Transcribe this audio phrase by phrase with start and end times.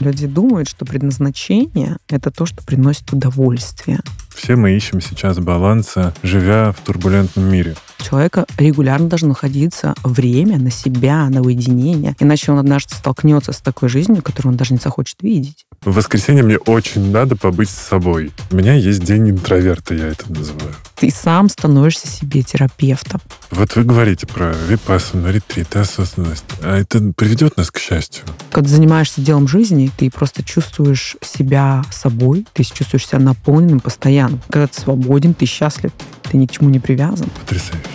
[0.00, 4.00] Люди думают, что предназначение— это то, что приносит удовольствие.
[4.38, 7.74] Все мы ищем сейчас баланса, живя в турбулентном мире.
[7.98, 13.88] Человека регулярно должно находиться время на себя, на уединение, иначе он однажды столкнется с такой
[13.88, 15.66] жизнью, которую он даже не захочет видеть.
[15.82, 18.32] В воскресенье мне очень надо побыть с собой.
[18.52, 20.74] У меня есть день интроверта, я это называю.
[20.96, 23.20] Ты сам становишься себе терапевтом.
[23.50, 26.44] Вот вы говорите про випассану, ретрит, осознанность.
[26.62, 28.24] А это приведет нас к счастью?
[28.50, 34.27] Когда занимаешься делом жизни, ты просто чувствуешь себя собой, ты чувствуешь себя наполненным постоянно.
[34.50, 35.92] Когда ты свободен, ты счастлив,
[36.22, 37.28] ты ни к чему не привязан.
[37.40, 37.88] Потрясающе.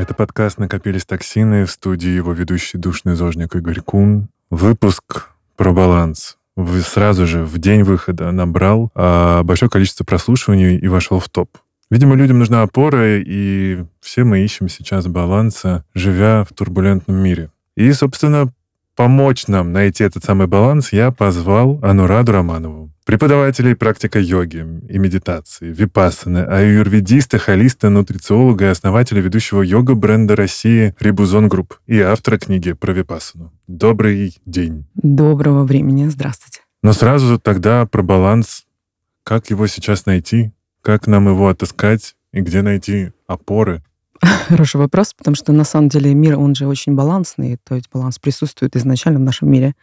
[0.00, 4.28] Это подкаст «Накопились токсины» в студии его ведущий душный зожник Игорь Кун.
[4.48, 6.38] Выпуск про баланс.
[6.86, 11.50] Сразу же в день выхода набрал а, большое количество прослушиваний и вошел в топ.
[11.90, 17.50] Видимо, людям нужна опора, и все мы ищем сейчас баланса, живя в турбулентном мире.
[17.76, 18.52] И, собственно,
[18.94, 24.98] помочь нам найти этот самый баланс я позвал Анураду Раманову, преподавателя и практика йоги и
[24.98, 32.72] медитации, випассаны, аюрведиста, холиста, нутрициолога и основателя ведущего йога-бренда России Рибузон Group и автора книги
[32.72, 33.52] про випассану.
[33.66, 34.86] Добрый день.
[34.94, 36.06] Доброго времени.
[36.06, 36.60] Здравствуйте.
[36.84, 38.64] Но сразу тогда про баланс.
[39.24, 40.52] Как его сейчас найти?
[40.82, 42.14] Как нам его отыскать?
[42.32, 43.82] И где найти опоры?
[44.48, 48.18] Хороший вопрос, потому что на самом деле мир, он же очень балансный, то есть баланс
[48.18, 49.74] присутствует изначально в нашем мире.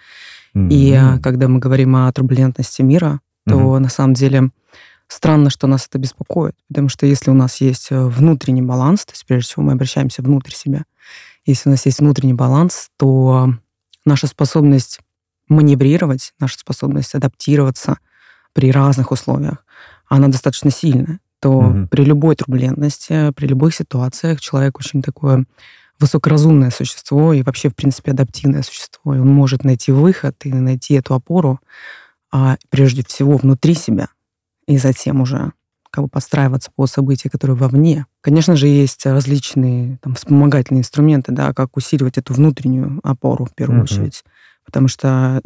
[0.56, 0.70] Mm-hmm.
[0.70, 3.80] И а, когда мы говорим о турбулентности мира, то mm-hmm.
[3.80, 4.52] на самом деле
[5.08, 9.14] странно, что нас это беспокоит, потому что если у нас есть э, внутренний баланс, то
[9.14, 10.84] есть прежде всего мы обращаемся внутрь себя,
[11.46, 13.54] если у нас есть внутренний баланс, то
[14.06, 15.00] наша способность
[15.48, 18.00] маневрировать, наша способность адаптироваться
[18.54, 19.64] при разных условиях,
[20.08, 21.88] она достаточно сильная то угу.
[21.88, 25.46] при любой турбулентности, при любых ситуациях человек очень такое
[26.00, 29.16] высокоразумное существо и вообще, в принципе, адаптивное существо.
[29.16, 31.60] И он может найти выход и найти эту опору,
[32.32, 34.10] а прежде всего внутри себя,
[34.68, 35.54] и затем уже
[35.90, 38.06] как бы подстраиваться по события, которые вовне.
[38.22, 43.80] Конечно же, есть различные там, вспомогательные инструменты, да, как усиливать эту внутреннюю опору в первую
[43.80, 44.24] mm очередь.
[44.68, 45.42] Потому что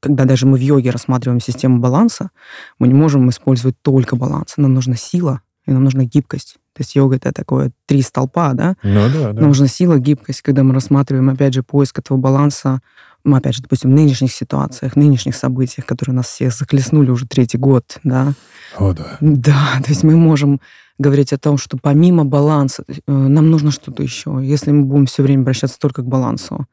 [0.00, 2.30] когда даже мы в йоге рассматриваем систему баланса,
[2.80, 4.54] мы не можем использовать только баланс.
[4.56, 6.56] Нам нужна сила, и нам нужна гибкость.
[6.74, 8.76] То есть йога— это такое три столпа, да?
[8.82, 9.40] Ну да, да.
[9.40, 10.42] Нам нужна сила, гибкость.
[10.42, 12.80] Когда мы рассматриваем, опять же, поиск этого баланса,
[13.24, 17.56] мы, опять же, допустим, в нынешних ситуациях, нынешних событиях, которые нас всех захлестнули уже третий
[17.56, 18.34] год, да?
[18.76, 19.16] О, да.
[19.20, 20.60] Да, то есть мы можем
[20.98, 24.40] говорить о том, что помимо баланса э, нам нужно что-то еще.
[24.42, 26.66] Если мы будем все время обращаться только к балансу,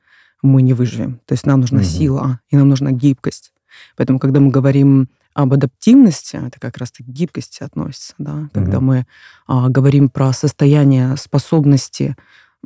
[0.43, 1.19] мы не выживем.
[1.25, 1.87] То есть нам нужна угу.
[1.87, 3.53] сила, и нам нужна гибкость.
[3.97, 8.49] Поэтому, когда мы говорим об адаптивности, это как раз-таки к гибкости относится, да, угу.
[8.53, 9.07] когда мы
[9.47, 12.15] а, говорим про состояние способности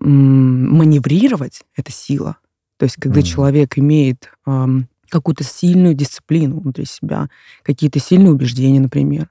[0.01, 2.37] м, маневрировать, это сила.
[2.77, 3.25] То есть, когда угу.
[3.25, 4.67] человек имеет а,
[5.09, 7.29] какую-то сильную дисциплину внутри себя,
[7.63, 9.29] какие-то сильные убеждения, например,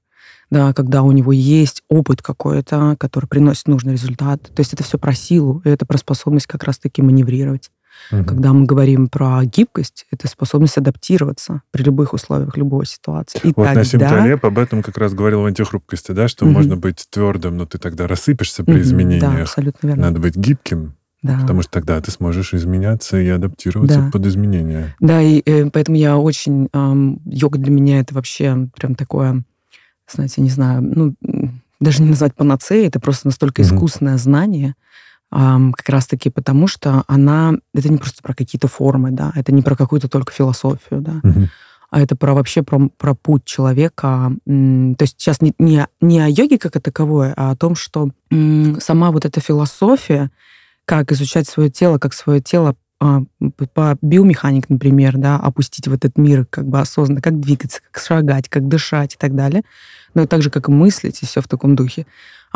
[0.51, 4.43] да, когда у него есть опыт какой-то, который приносит нужный результат.
[4.43, 7.71] То есть это все про силу, и это про способность как раз-таки маневрировать.
[8.13, 8.25] Угу.
[8.25, 13.41] Когда мы говорим про гибкость, это способность адаптироваться при любых условиях, любой ситуации.
[13.43, 13.75] И вот тогда...
[13.75, 16.55] Насим Талеб об этом как раз говорил в антихрупкости, да, что угу.
[16.55, 18.83] можно быть твердым, но ты тогда рассыпешься при угу.
[18.83, 19.21] изменениях.
[19.21, 20.03] Да, абсолютно верно.
[20.03, 21.39] Надо быть гибким, да.
[21.41, 24.11] Потому что тогда ты сможешь изменяться и адаптироваться да.
[24.13, 24.95] под изменения.
[25.01, 26.69] Да, и э, поэтому я очень...
[26.73, 29.43] Э, йога для меня это вообще прям такое,
[30.09, 31.15] знаете, не знаю, ну,
[31.81, 33.69] даже не назвать панацеей, это просто настолько угу.
[33.69, 34.75] искусное знание,
[35.31, 37.55] как раз-таки потому, что она...
[37.75, 41.49] Это не просто про какие-то формы, да, это не про какую-то только философию, да, угу.
[41.91, 44.33] а это про вообще про, про путь человека.
[44.45, 48.11] То есть сейчас не, не, не о йоге как о таковой, а о том, что
[48.31, 50.31] сама вот эта философия,
[50.85, 53.23] как изучать свое тело, как свое тело а,
[53.75, 58.49] по биомеханике, например, да, опустить в этот мир как бы осознанно, как двигаться, как шагать,
[58.49, 59.63] как дышать и так далее,
[60.15, 62.07] но и так же, как мыслить, и все в таком духе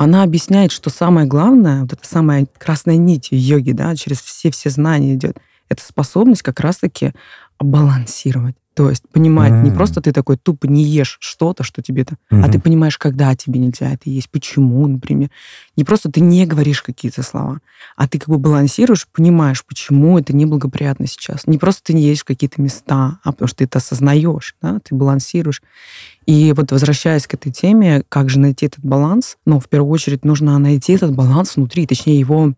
[0.00, 5.12] она объясняет, что самое главное, вот эта самая красная нить йоги, да, через все-все знания
[5.12, 5.36] идет,
[5.68, 7.12] это способность как раз-таки
[7.60, 8.56] балансировать.
[8.74, 9.62] То есть понимать, mm.
[9.64, 12.44] не просто ты такой тупо не ешь что-то, что тебе-то, mm-hmm.
[12.44, 15.28] а ты понимаешь, когда тебе нельзя это есть, почему, например.
[15.76, 17.58] Не просто ты не говоришь какие-то слова,
[17.96, 21.46] а ты как бы балансируешь, понимаешь, почему это неблагоприятно сейчас.
[21.46, 24.78] Не просто ты не едешь в какие-то места, а потому что ты это осознаешь, да,
[24.82, 25.62] ты балансируешь.
[26.26, 30.24] И вот возвращаясь к этой теме, как же найти этот баланс, ну, в первую очередь
[30.24, 32.54] нужно найти этот баланс внутри, точнее его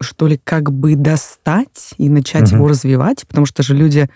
[0.00, 2.56] что ли, как бы достать и начать mm-hmm.
[2.56, 4.08] его развивать, потому что же люди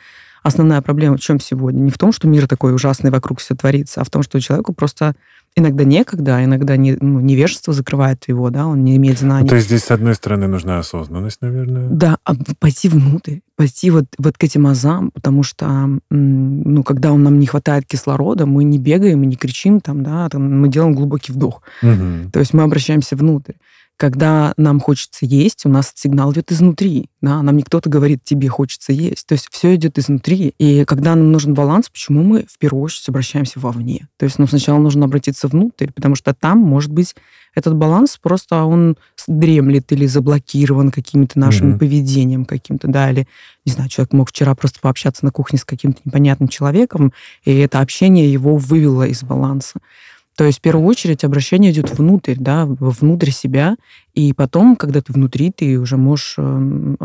[0.43, 1.81] основная проблема в чем сегодня?
[1.81, 4.73] Не в том, что мир такой ужасный вокруг все творится, а в том, что человеку
[4.73, 5.15] просто
[5.55, 9.49] иногда некогда, а иногда не, ну, невежество закрывает его, да, он не имеет знаний.
[9.49, 11.89] То есть здесь, с одной стороны, нужна осознанность, наверное.
[11.89, 17.39] Да, а пойти внутрь, пойти вот, вот к этим азам, потому что, ну, когда нам
[17.39, 21.33] не хватает кислорода, мы не бегаем и не кричим там, да, там, мы делаем глубокий
[21.33, 21.63] вдох.
[21.83, 22.31] Угу.
[22.33, 23.53] То есть мы обращаемся внутрь
[24.03, 27.09] когда нам хочется есть, у нас сигнал идет изнутри.
[27.21, 27.41] Да?
[27.41, 29.25] Нам не кто-то говорит, тебе хочется есть.
[29.29, 30.57] То есть все идет изнутри.
[30.59, 34.09] И когда нам нужен баланс, почему мы в первую очередь обращаемся вовне?
[34.17, 37.15] То есть нам сначала нужно обратиться внутрь, потому что там, может быть,
[37.55, 38.97] этот баланс просто он
[39.29, 41.79] дремлет или заблокирован каким-то нашим mm-hmm.
[41.79, 43.29] поведением каким-то, да, или,
[43.65, 47.13] не знаю, человек мог вчера просто пообщаться на кухне с каким-то непонятным человеком,
[47.45, 49.79] и это общение его вывело из баланса.
[50.37, 53.77] То есть в первую очередь обращение идет внутрь, да, внутрь себя,
[54.15, 56.97] и потом, когда ты внутри, ты уже можешь э,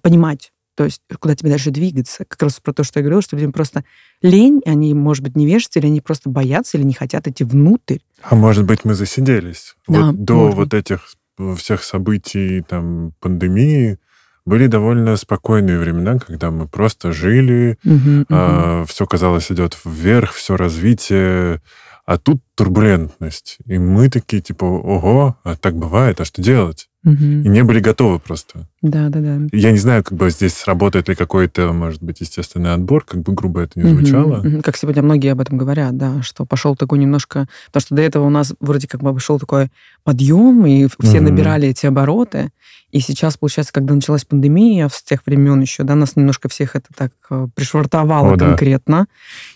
[0.00, 2.24] понимать, то есть куда тебе дальше двигаться.
[2.24, 3.84] Как раз про то, что я говорила, что людям просто
[4.22, 7.98] лень, они, может быть, невежественны, или они просто боятся, или не хотят идти внутрь.
[8.22, 9.74] А может быть, мы засиделись.
[9.88, 11.14] Да, вот до вот этих
[11.56, 13.98] всех событий, там, пандемии,
[14.46, 18.86] были довольно спокойные времена, когда мы просто жили, угу, э, угу.
[18.86, 21.60] все казалось идет вверх, все развитие,
[22.06, 23.58] а тут турбулентность.
[23.66, 26.88] И мы такие, типа, ого, а так бывает, а что делать?
[27.04, 27.14] Угу.
[27.14, 28.68] И не были готовы просто.
[28.90, 29.38] Да, да, да.
[29.52, 33.32] Я не знаю, как бы здесь сработает ли какой-то, может быть, естественный отбор, как бы
[33.32, 34.38] грубо это не звучало.
[34.38, 34.62] Угу, угу.
[34.62, 37.48] Как сегодня многие об этом говорят, да, что пошел такой немножко...
[37.66, 39.70] Потому что до этого у нас вроде как бы пошел такой
[40.04, 41.24] подъем, и все угу.
[41.30, 42.50] набирали эти обороты.
[42.92, 46.86] И сейчас, получается, когда началась пандемия, с тех времен еще, да, нас немножко всех это
[46.96, 49.00] так э, пришвартовало О, конкретно.
[49.00, 49.06] Да.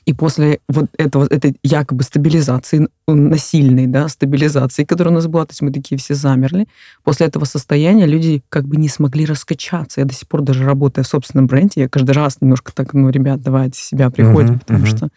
[0.04, 5.52] И после вот этого, этой якобы стабилизации, насильной, да, стабилизации, которая у нас была, то
[5.52, 6.66] есть мы такие все замерли,
[7.04, 10.00] после этого состояния люди как бы не смогли раскачаться.
[10.00, 13.10] Я до сих пор даже работая в собственном бренде, я каждый раз немножко так, ну,
[13.10, 14.96] ребят, давайте себя приходим, uh-huh, потому uh-huh.
[14.96, 15.08] что...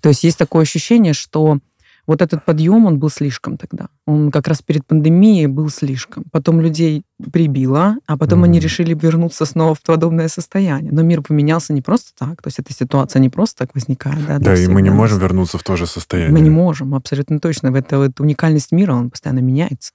[0.00, 1.58] То есть есть такое ощущение, что
[2.06, 3.86] вот этот подъем, он был слишком тогда.
[4.06, 6.24] Он как раз перед пандемией был слишком.
[6.32, 8.44] Потом людей прибило, а потом mm-hmm.
[8.44, 10.92] они решили вернуться снова в подобное состояние.
[10.92, 12.42] Но мир поменялся не просто так.
[12.42, 14.26] То есть эта ситуация не просто так возникает.
[14.26, 16.32] Да, да и мы не можем вернуться в то же состояние.
[16.32, 17.68] Мы не можем, абсолютно точно.
[17.68, 19.92] Это, это уникальность мира, он постоянно меняется.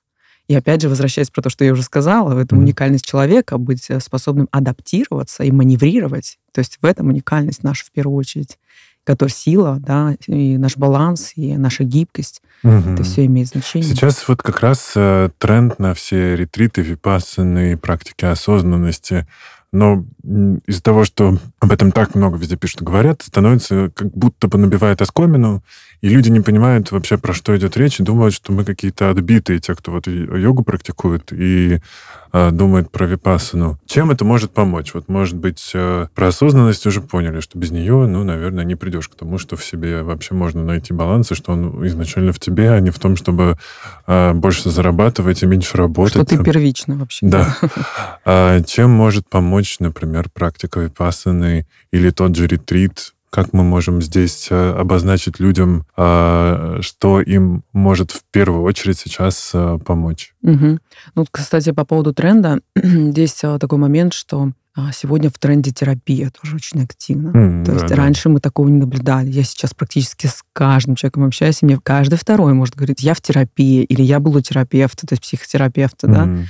[0.47, 2.63] И опять же, возвращаясь про то, что я уже сказала, в этом mm-hmm.
[2.63, 6.37] уникальность человека, быть способным адаптироваться и маневрировать.
[6.53, 8.57] То есть в этом уникальность наша в первую очередь
[9.07, 12.41] который сила, да, и наш баланс, и наша гибкость.
[12.63, 12.91] Угу.
[12.91, 13.89] Это все имеет значение.
[13.89, 19.25] Сейчас вот как раз э, тренд на все ретриты, випассаны, практики осознанности.
[19.71, 20.05] Но
[20.67, 25.01] из-за того, что об этом так много везде пишут говорят, становится как будто бы набивает
[25.01, 25.63] оскомину,
[26.01, 29.59] и люди не понимают вообще, про что идет речь, и думают, что мы какие-то отбитые,
[29.59, 31.79] те, кто вот йогу практикует, и
[32.33, 33.79] э, думает про випассану.
[33.87, 34.93] Чем это может помочь?
[34.93, 39.07] Вот, может быть, э, про осознанность уже поняли, что без нее, ну, наверное, не придешь
[39.07, 42.71] к тому, что в себе вообще можно найти баланс, и что он изначально в тебе,
[42.71, 43.57] а не в том, чтобы
[44.05, 46.13] э, больше зарабатывать и меньше работать.
[46.13, 47.25] Что ты первично вообще.
[47.25, 47.57] Да.
[48.25, 54.47] А чем может помочь, например, практика випассаны или тот же ретрит, как мы можем здесь
[54.49, 60.33] э, обозначить людям, а, что им может в первую очередь сейчас э, помочь?
[60.41, 60.79] Угу.
[61.13, 66.31] Ну, кстати, по поводу тренда, здесь э, такой момент, что а, сегодня в тренде терапия
[66.31, 67.29] тоже очень активно.
[67.29, 67.95] Mm, То да, есть да.
[67.95, 69.29] раньше мы такого не наблюдали.
[69.29, 73.21] Я сейчас практически с каждым человеком общаюсь, и мне каждый второй может говорить, я в
[73.21, 76.11] терапии, или я был у терапевта, то есть психотерапевта, mm.
[76.11, 76.47] да.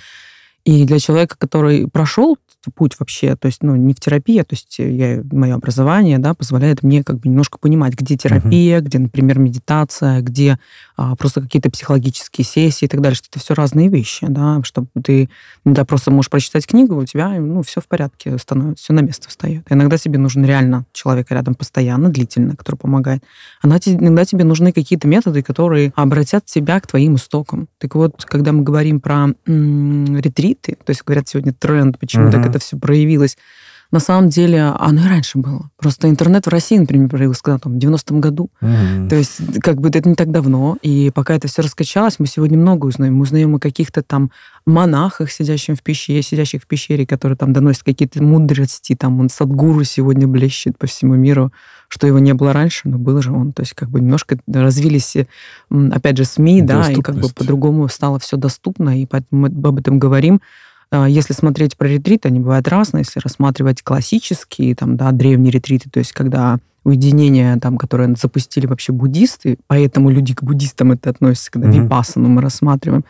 [0.64, 2.38] И для человека, который прошел
[2.76, 6.34] путь вообще, то есть, ну, не в терапии, а, то есть я, мое образование, да,
[6.34, 8.84] позволяет мне как бы немножко понимать, где терапия, uh-huh.
[8.84, 10.60] где, например, медитация, где
[10.96, 14.88] а, просто какие-то психологические сессии и так далее, что это все разные вещи, да, чтобы
[15.04, 15.30] ты,
[15.66, 19.30] да, просто можешь прочитать книгу, у тебя, ну, все в порядке становится, все на место
[19.30, 19.66] встает.
[19.70, 23.24] иногда тебе нужен реально человек рядом постоянно, длительно, который помогает.
[23.62, 27.68] А иногда тебе нужны какие-то методы, которые обратят тебя к твоим истокам.
[27.78, 32.32] Так вот, когда мы говорим про м- ретриты, то есть говорят сегодня тренд, почему uh-huh.
[32.48, 33.38] Это все проявилось,
[33.92, 35.70] на самом деле оно и раньше было.
[35.78, 38.50] Просто интернет в России, например, появился когда там, в 90-м году.
[38.62, 39.10] Mm-hmm.
[39.10, 40.78] То есть как бы это не так давно.
[40.82, 43.16] И пока это все раскачалось, мы сегодня много узнаем.
[43.16, 44.32] Мы узнаем о каких-то там
[44.66, 48.94] монахах, сидящих в пещере, сидящих в пещере, которые там доносят какие-то мудрости.
[48.94, 51.54] Там он Садгуру сегодня блещет по всему миру,
[51.88, 53.54] что его не было раньше, но был же он.
[53.54, 55.16] То есть как бы немножко развились,
[55.70, 59.80] опять же, СМИ, да, и как бы по-другому стало все доступно, и поэтому мы об
[59.80, 60.42] этом говорим.
[60.92, 63.04] А, если смотреть про ретриты, они бывают разные.
[63.06, 68.94] Если рассматривать классические, там, да, древние ретриты, то есть когда уединение, там, которое запустили вообще
[68.94, 71.84] буддисты, поэтому люди к буддистам это относятся, когда mm-hmm.
[71.84, 73.04] випассану мы рассматриваем,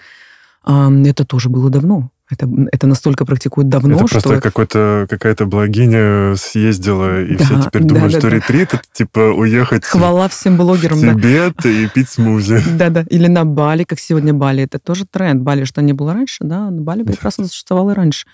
[0.65, 2.09] это тоже было давно.
[2.29, 4.21] Это, это настолько практикуют давно, это что...
[4.21, 8.35] просто какая-то благиня съездила, и да, все теперь да, думают, да, что да.
[8.35, 11.69] ретрит— это типа уехать Хвала всем блогерам, в Тибет да.
[11.69, 12.61] и пить смузи.
[12.77, 14.63] Да-да, или на Бали, как сегодня Бали.
[14.63, 15.41] Это тоже тренд.
[15.41, 18.27] Бали что не было раньше, да, на Бали прекрасно существовало и раньше.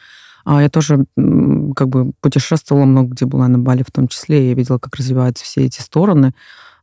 [0.44, 4.50] А я тоже как бы путешествовала много, где была на Бали в том числе.
[4.50, 6.34] Я видела, как развиваются все эти стороны.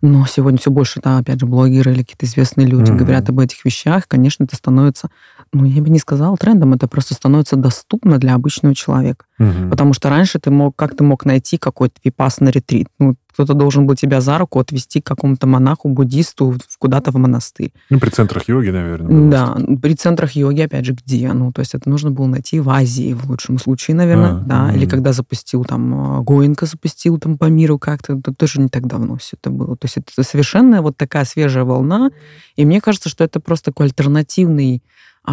[0.02, 2.96] Но сегодня все больше, да, опять же, блогеры или какие-то известные люди mm-hmm.
[2.96, 4.08] говорят об этих вещах.
[4.08, 5.10] Конечно, это становится,
[5.52, 9.24] ну, я бы не сказала трендом, это просто становится доступно для обычного человека.
[9.40, 9.70] Mm-hmm.
[9.70, 12.86] Потому что раньше ты мог, как ты мог найти какой-то випассный ретрит?
[13.00, 17.72] Ну, кто-то должен был тебя за руку отвести к какому-то монаху, буддисту куда-то в монастырь.
[17.88, 19.30] Ну, при центрах йоги, наверное.
[19.30, 21.32] Да, при центрах йоги, опять же, где?
[21.32, 24.70] Ну, то есть это нужно было найти в Азии, в лучшем случае, наверное, а, да.
[24.70, 24.76] Mm-hmm.
[24.76, 28.86] Или когда запустил там, а, Гоенко запустил там по миру как-то, это тоже не так
[28.86, 29.76] давно все это было.
[29.76, 32.10] То есть это совершенно вот такая свежая волна,
[32.54, 34.82] и мне кажется, что это просто такой альтернативный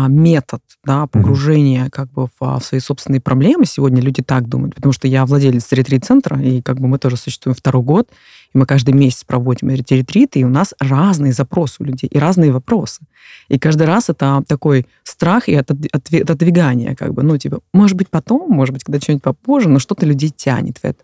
[0.07, 1.89] метод да, погружения mm-hmm.
[1.89, 3.65] как бы в, в свои собственные проблемы.
[3.65, 7.55] Сегодня люди так думают, потому что я владелец ретрит-центра, и как бы мы тоже существуем
[7.55, 8.09] второй год,
[8.53, 12.51] и мы каждый месяц проводим ретриты, и у нас разные запросы у людей, и разные
[12.51, 13.01] вопросы.
[13.47, 18.49] И каждый раз это такой страх и отодвигание, как бы, ну, типа, может быть, потом,
[18.51, 21.03] может быть, когда что-нибудь попозже, но что-то людей тянет в это.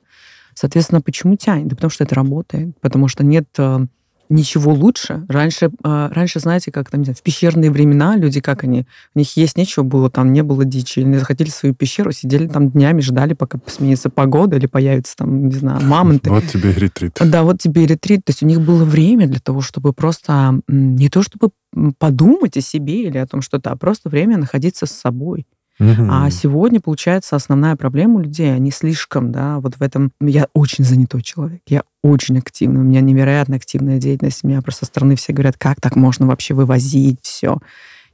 [0.53, 1.67] Соответственно, почему тянет?
[1.67, 3.87] Да потому что это работает, потому что нет э,
[4.33, 5.25] ничего лучше.
[5.29, 8.85] Раньше, а, раньше, знаете, как там, в пещерные времена люди, как они,
[9.15, 12.71] у них есть нечего было, там не было дичи, они захотели свою пещеру, сидели там
[12.71, 16.29] днями, ждали, пока сменится погода или появится там, не знаю, мамонты.
[16.29, 17.17] Вот тебе и ретрит.
[17.23, 18.25] Да, вот тебе и ретрит.
[18.25, 21.51] То есть у них было время для того, чтобы просто не то чтобы
[21.97, 25.45] подумать о себе или о том что-то, а просто время находиться с собой.
[25.79, 30.11] А сегодня, получается, основная проблема у людей, они слишком, да, вот в этом...
[30.21, 34.91] Я очень занятой человек, я очень активный, у меня невероятно активная деятельность, меня просто со
[34.91, 37.57] стороны все говорят, как так можно вообще вывозить все.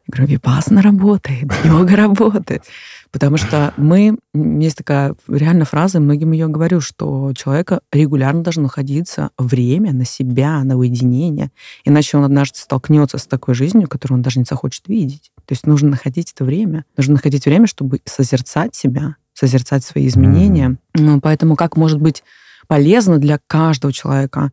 [0.07, 2.63] Я говорю, випассана работает, йога работает.
[3.11, 8.63] Потому что мы, есть такая реально фраза, многим ее говорю, что у человека регулярно должно
[8.63, 11.51] находиться время на себя, на уединение,
[11.85, 15.31] иначе он однажды столкнется с такой жизнью, которую он даже не захочет видеть.
[15.49, 16.85] То есть нужно находить это время.
[16.95, 20.77] Нужно находить время, чтобы созерцать себя, созерцать свои изменения.
[20.93, 21.21] Mm-hmm.
[21.23, 22.23] Поэтому как может быть
[22.67, 24.51] полезно для каждого человека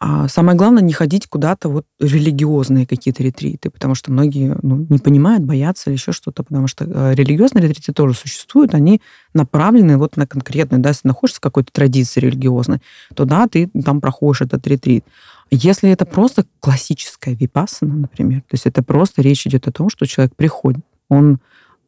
[0.00, 4.98] а самое главное, не ходить куда-то вот религиозные какие-то ретриты, потому что многие ну, не
[4.98, 9.02] понимают, боятся или еще что-то, потому что э, религиозные ретриты тоже существуют, они
[9.34, 12.80] направлены вот на конкретную, да, если находишься в какой-то традиции религиозной,
[13.16, 15.04] то да, ты там проходишь этот ретрит.
[15.50, 20.06] Если это просто классическая випассана, например, то есть это просто речь идет о том, что
[20.06, 21.40] человек приходит, он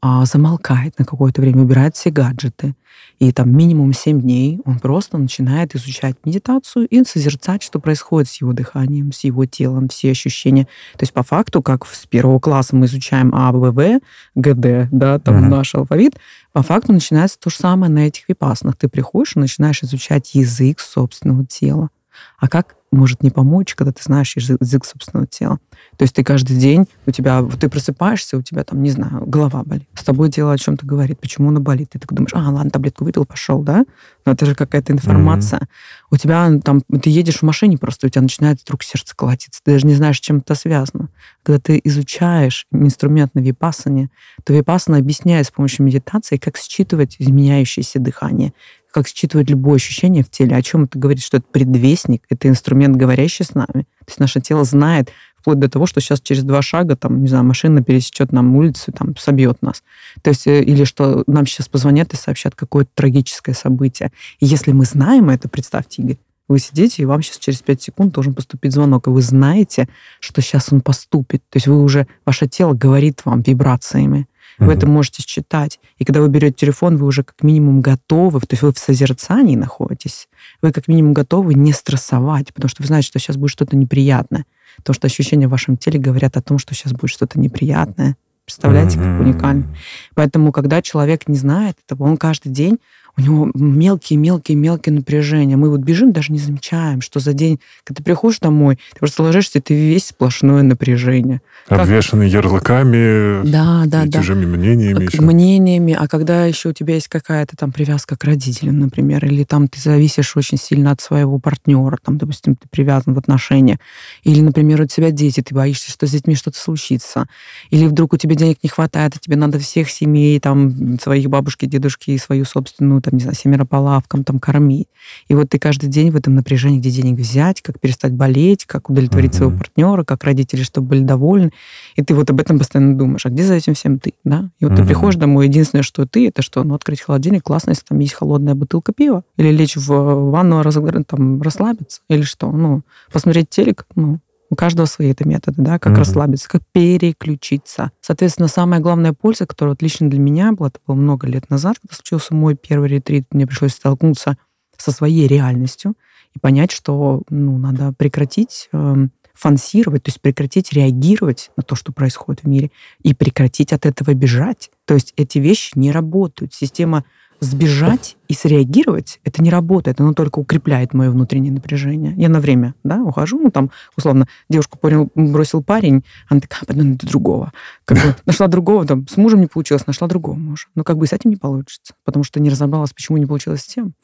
[0.02, 2.74] а, замолкает на какое-то время, убирает все гаджеты.
[3.18, 8.40] И там минимум 7 дней он просто начинает изучать медитацию и созерцать, что происходит с
[8.40, 10.64] его дыханием, с его телом, все ощущения.
[10.96, 14.00] То есть по факту, как с первого класса мы изучаем А, Б, В,
[14.36, 15.48] ГД, да, там mm-hmm.
[15.48, 16.14] наш алфавит,
[16.52, 18.76] по факту начинается то же самое на этих випаснах.
[18.76, 21.90] Ты приходишь и начинаешь изучать язык собственного тела.
[22.38, 25.59] А как может не помочь, когда ты знаешь язык собственного тела.
[25.97, 29.62] То есть ты каждый день, у тебя, ты просыпаешься, у тебя там, не знаю, голова
[29.64, 29.88] болит.
[29.94, 31.90] С тобой тело о чем-то говорит, почему она болит.
[31.90, 33.85] Ты так думаешь, а, ладно, таблетку выпил, пошел, да?
[34.25, 35.61] Но это же какая-то информация.
[35.61, 36.06] Mm-hmm.
[36.11, 39.61] У тебя там, ты едешь в машине просто, у тебя начинает вдруг сердце колотиться.
[39.64, 41.09] Ты даже не знаешь, чем это связано.
[41.42, 44.11] Когда ты изучаешь инструмент на випассане,
[44.44, 48.52] то випассана объясняет с помощью медитации, как считывать изменяющееся дыхание,
[48.92, 50.56] как считывать любое ощущение в теле.
[50.56, 51.23] О чем это говорит?
[51.23, 53.87] Что это предвестник, это инструмент, говорящий с нами.
[54.00, 57.28] То есть наше тело знает, вплоть до того, что сейчас через два шага, там, не
[57.28, 59.82] знаю, машина пересечет нам улицу, там, собьет нас.
[60.23, 64.12] То есть, э, или что нам сейчас позвонят и сообщат какое-то трагическое событие.
[64.40, 66.18] И если мы знаем это, представьте, Игорь,
[66.49, 70.42] вы сидите, и вам сейчас через 5 секунд должен поступить звонок, и вы знаете, что
[70.42, 71.42] сейчас он поступит.
[71.49, 74.26] То есть вы уже, ваше тело говорит вам вибрациями.
[74.60, 74.72] Вы угу.
[74.72, 75.80] это можете считать.
[75.98, 79.56] И когда вы берете телефон, вы уже как минимум готовы, то есть вы в созерцании
[79.56, 80.28] находитесь,
[80.62, 84.44] вы как минимум готовы не стрессовать, потому что вы знаете, что сейчас будет что-то неприятное.
[84.84, 88.16] То, что ощущения в вашем теле говорят о том, что сейчас будет что-то неприятное.
[88.44, 89.18] Представляете, mm-hmm.
[89.18, 89.76] как уникально.
[90.14, 92.78] Поэтому, когда человек не знает этого, он каждый день
[93.20, 95.56] у него мелкие-мелкие-мелкие напряжения.
[95.56, 99.22] Мы вот бежим, даже не замечаем, что за день, когда ты приходишь домой, ты просто
[99.22, 101.40] ложишься, ты весь сплошное напряжение.
[101.68, 102.44] Обвешанный как...
[102.44, 104.20] ярлыками, да, да, и да.
[104.20, 105.04] чужими мнениями.
[105.04, 105.20] Еще.
[105.20, 109.68] Мнениями, а когда еще у тебя есть какая-то там привязка к родителям, например, или там
[109.68, 113.78] ты зависишь очень сильно от своего партнера, там, допустим, ты привязан в отношениях,
[114.24, 117.26] или, например, у тебя дети, ты боишься, что с детьми что-то случится,
[117.70, 121.66] или вдруг у тебя денег не хватает, и тебе надо всех семей, там, своих бабушки,
[121.66, 124.88] дедушки и свою собственную там, не знаю, семеро по лавкам, там, кормить.
[125.28, 128.88] И вот ты каждый день в этом напряжении, где денег взять, как перестать болеть, как
[128.88, 129.36] удовлетворить uh-huh.
[129.36, 131.52] своего партнера, как родители, чтобы были довольны.
[131.96, 133.26] И ты вот об этом постоянно думаешь.
[133.26, 134.50] А где за этим всем ты, да?
[134.60, 134.76] И вот uh-huh.
[134.76, 136.62] ты приходишь домой, единственное, что ты, это что?
[136.62, 139.24] Ну, открыть холодильник, классно, если там есть холодная бутылка пива.
[139.36, 140.62] Или лечь в ванну,
[141.06, 142.00] там, расслабиться.
[142.08, 142.50] Или что?
[142.52, 144.20] Ну, посмотреть телек, ну,
[144.50, 146.00] у каждого свои это методы, да, как угу.
[146.00, 147.92] расслабиться, как переключиться.
[148.00, 151.78] Соответственно, самая главная польза, которая вот лично для меня была, это было много лет назад,
[151.80, 154.37] когда случился мой первый ретрит, мне пришлось столкнуться
[154.76, 155.95] со своей реальностью
[156.35, 161.92] и понять, что ну, надо прекратить э, фансировать, то есть прекратить реагировать на то, что
[161.92, 162.71] происходит в мире,
[163.02, 164.71] и прекратить от этого бежать.
[164.85, 166.54] То есть эти вещи не работают.
[166.54, 167.04] Система
[167.40, 172.14] сбежать и среагировать, это не работает, оно только укрепляет мое внутреннее напряжение.
[172.16, 176.85] Я на время, да, ухожу, ну, там, условно, девушку понял, бросил парень, она такая, пойду
[176.85, 177.52] найду другого.
[177.85, 180.66] Как бы нашла другого, там, с мужем не получилось, нашла другого мужа.
[180.75, 183.66] Но как бы с этим не получится, потому что не разобралась, почему не получилось с
[183.66, 183.94] тем.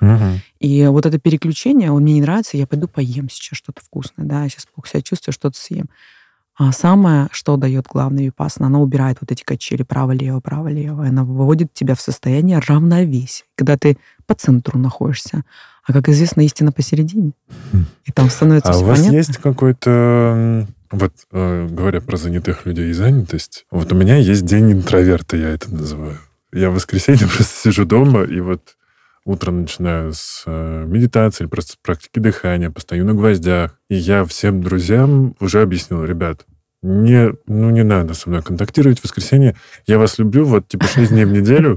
[0.59, 4.43] И вот это переключение, он мне не нравится, я пойду поем сейчас что-то вкусное, да,
[4.45, 5.88] я сейчас плохо себя чувствую, что-то съем.
[6.58, 11.04] А самое, что дает главный випассана, она убирает вот эти качели право-лево, право-лево.
[11.04, 15.44] Она выводит тебя в состояние равновесия, когда ты по центру находишься.
[15.84, 17.32] А, как известно, истина посередине.
[18.04, 19.16] И там становится А все у вас понятно.
[19.16, 20.66] есть какой-то...
[20.90, 25.48] Вот, э, говоря про занятых людей и занятость, вот у меня есть день интроверта, я
[25.48, 26.18] это называю.
[26.52, 28.76] Я в воскресенье просто сижу дома, и вот
[29.26, 33.78] утром начинаю с э, медитации, просто с практики дыхания, постою на гвоздях.
[33.90, 36.47] И я всем друзьям уже объяснил, ребят,
[36.83, 39.56] не, ну, не надо со мной контактировать в воскресенье.
[39.87, 41.76] Я вас люблю, вот, типа, 6 дней в неделю.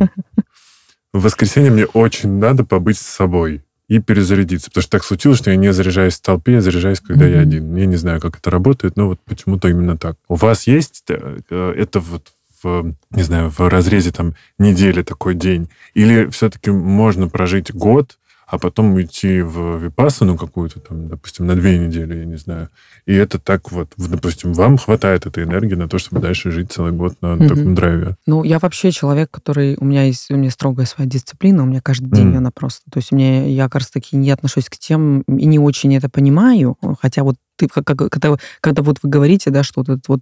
[1.11, 4.69] В воскресенье мне очень надо побыть с собой и перезарядиться.
[4.69, 7.33] Потому что так случилось, что я не заряжаюсь в толпе, я заряжаюсь, когда mm-hmm.
[7.33, 7.75] я один.
[7.75, 10.17] Я не знаю, как это работает, но вот почему-то именно так.
[10.27, 12.27] У вас есть э, это вот
[12.63, 15.69] в, не знаю, в разрезе там недели такой день?
[15.93, 18.17] Или все-таки можно прожить год,
[18.49, 22.69] а потом уйти в випассану какую-то, там, допустим, на две недели, я не знаю.
[23.05, 26.91] И это так вот, допустим, вам хватает этой энергии на то, чтобы дальше жить целый
[26.91, 27.47] год на mm-hmm.
[27.47, 28.15] таком драйве.
[28.25, 29.77] Ну, я вообще человек, который...
[29.79, 32.37] У меня есть у меня строгая своя дисциплина, у меня каждый день mm.
[32.37, 32.89] она просто...
[32.89, 36.75] То есть мне, я, кажется, таки не отношусь к тем и не очень это понимаю,
[36.99, 40.21] хотя вот ты, как, когда, когда вот вы говорите, да, что вот этот вот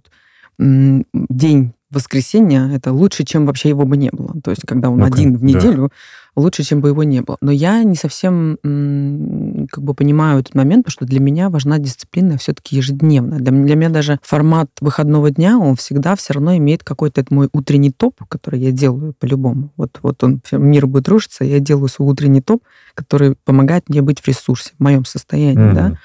[0.58, 4.34] день воскресенье это лучше, чем вообще его бы не было.
[4.42, 5.90] То есть, когда он okay, один в неделю,
[6.36, 6.42] да.
[6.42, 7.38] лучше, чем бы его не было.
[7.40, 8.58] Но я не совсем
[9.70, 13.38] как бы понимаю этот момент, потому что для меня важна дисциплина все-таки ежедневная.
[13.38, 17.90] Для, для меня даже формат выходного дня, он всегда все равно имеет какой-то мой утренний
[17.90, 19.72] топ, который я делаю по-любому.
[19.76, 22.62] Вот, вот он, мир будет рушиться, я делаю свой утренний топ,
[22.94, 25.74] который помогает мне быть в ресурсе, в моем состоянии, mm-hmm.
[25.74, 25.98] да.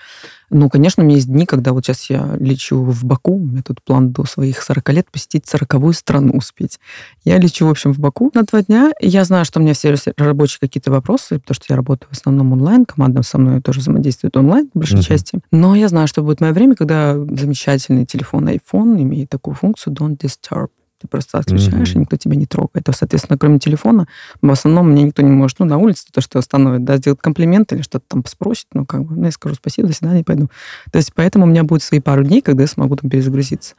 [0.54, 3.64] Ну, конечно, у меня есть дни, когда вот сейчас я лечу в Баку, у меня
[3.64, 6.80] тут план до своих 40 лет посетить 40 страну успеть.
[7.26, 9.74] Я лечу, в общем, в Баку на два дня, и я знаю, что у меня
[9.74, 13.80] все рабочие какие-то вопросы, потому что я работаю в основном онлайн, команда со мной тоже
[13.80, 15.08] взаимодействует онлайн в большей uh-huh.
[15.08, 15.40] части.
[15.52, 20.18] Но я знаю, что будет мое время, когда замечательный телефон iPhone имеет такую функцию Don't
[20.18, 20.68] Disturb.
[21.04, 21.98] Ты просто отключаешь, mm-hmm.
[21.98, 22.86] и никто тебя не трогает.
[22.86, 24.08] То, соответственно, кроме телефона,
[24.42, 27.74] в основном мне никто не может, ну, на улице то, что остановит, да, сделать комплимент
[27.74, 30.48] или что-то там спросит, ну, как бы, ну, я скажу спасибо, до свидания, пойду.
[30.94, 33.76] То есть поэтому у меня будет свои пару дней, когда я смогу там перезагрузиться.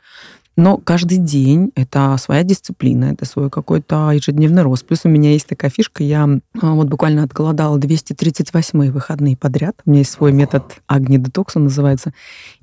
[0.56, 4.86] Но каждый день это своя дисциплина, это свой какой-то ежедневный рост.
[4.86, 6.28] Плюс у меня есть такая фишка, я
[6.60, 9.80] а, вот буквально отголодала 238 выходные подряд.
[9.84, 12.12] У меня есть свой метод Агни Детокс, он называется.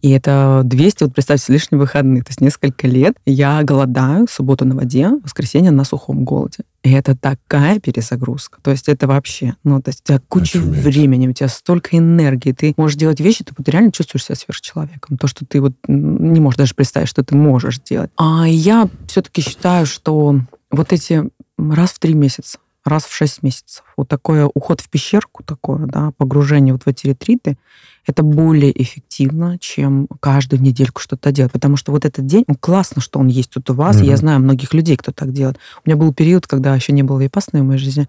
[0.02, 2.24] И это 200, вот представьте, лишние выходные.
[2.24, 6.60] То есть несколько лет я голодаю, субботу на воде, воскресенье на сухом голоде.
[6.84, 8.60] И это такая перезагрузка.
[8.62, 10.84] То есть это вообще, ну, то есть у тебя куча Очуметь.
[10.84, 15.18] времени, у тебя столько энергии, ты можешь делать вещи, ты вот реально чувствуешь себя сверхчеловеком.
[15.18, 18.10] То, что ты вот не можешь даже представить, что ты можешь делать.
[18.18, 20.40] А я все-таки считаю, что
[20.72, 25.44] вот эти раз в три месяца, раз в шесть месяцев, вот такой уход в пещерку,
[25.44, 27.58] такое, да, погружение вот в эти ретриты,
[28.06, 31.52] это более эффективно, чем каждую недельку что-то делать.
[31.52, 33.98] Потому что вот этот день, ну, классно, что он есть тут у вас.
[33.98, 34.06] Mm-hmm.
[34.06, 35.58] Я знаю многих людей, кто так делает.
[35.86, 38.08] У меня был период, когда еще не было випасной в моей жизни.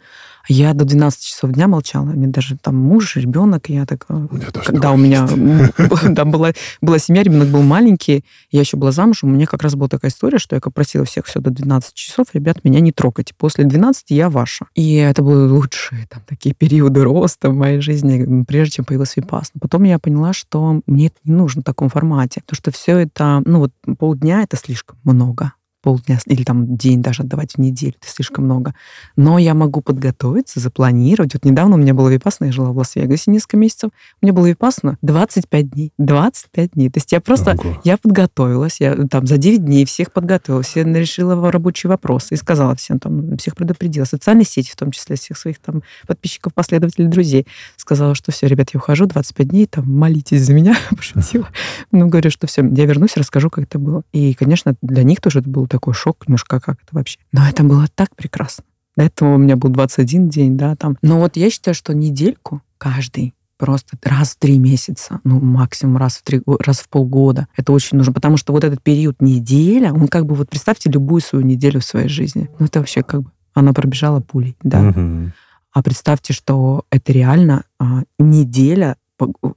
[0.48, 2.04] Я до 12 часов дня молчала.
[2.04, 3.68] У меня даже там муж, ребенок.
[3.68, 4.06] Я так...
[4.08, 5.28] Э, у когда у меня
[6.16, 9.74] там была, была семья, ребенок был маленький, я еще была замужем, у меня как раз
[9.74, 13.34] была такая история, что я попросила всех все до 12 часов, ребят, меня не трогайте.
[13.36, 14.66] После 12 я ваша.
[14.74, 19.60] И это были лучшие там такие периоды роста в моей жизни, прежде чем появилась випасна.
[19.60, 22.40] Потом потом я поняла, что мне это не нужно в таком формате.
[22.42, 25.52] Потому что все это, ну вот полдня это слишком много.
[25.82, 28.74] Полдня или там день даже отдавать в неделю, это слишком много.
[29.16, 31.34] Но я могу подготовиться, запланировать.
[31.34, 33.90] Вот недавно у меня было випасно, я жила в Лас-Вегасе несколько месяцев,
[34.20, 35.92] у меня было випасно 25 дней.
[35.98, 36.90] 25 дней.
[36.90, 37.80] То есть я просто, Ого.
[37.84, 42.74] я подготовилась, я там за 9 дней всех подготовила, все решила рабочие вопросы и сказала
[42.76, 47.46] всем, там, всех предупредила, социальные сети в том числе, всех своих там подписчиков, последователей, друзей.
[47.76, 51.48] Сказала, что все, ребят, я ухожу, 25 дней, там, молитесь за меня, пошутила.
[51.90, 54.02] Ну, говорю, что все, я вернусь, расскажу, как это было.
[54.12, 57.18] И, конечно, для них тоже это был такой шок, немножко, как это вообще.
[57.32, 58.64] Но это было так прекрасно.
[58.96, 60.98] До этого у меня был 21 день, да, там.
[61.02, 66.16] Но вот я считаю, что недельку каждый просто раз в три месяца, ну, максимум раз
[66.16, 67.46] в, три, раз в полгода.
[67.56, 71.20] Это очень нужно, потому что вот этот период неделя, он как бы, вот представьте любую
[71.20, 72.50] свою неделю в своей жизни.
[72.58, 74.88] Ну, это вообще как бы, она пробежала пулей, да.
[74.88, 75.32] Угу.
[75.74, 78.96] А представьте, что это реально а, неделя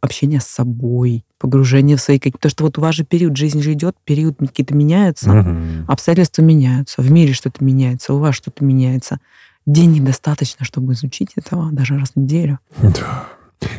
[0.01, 2.37] общения с собой, погружение в свои какие-то...
[2.37, 5.57] Потому что вот у вас же период жизни же идет, период какие-то меняются, угу.
[5.87, 9.19] обстоятельства меняются, в мире что-то меняется, у вас что-то меняется.
[9.65, 12.59] День недостаточно, чтобы изучить этого, даже раз в неделю.
[12.81, 13.27] Да.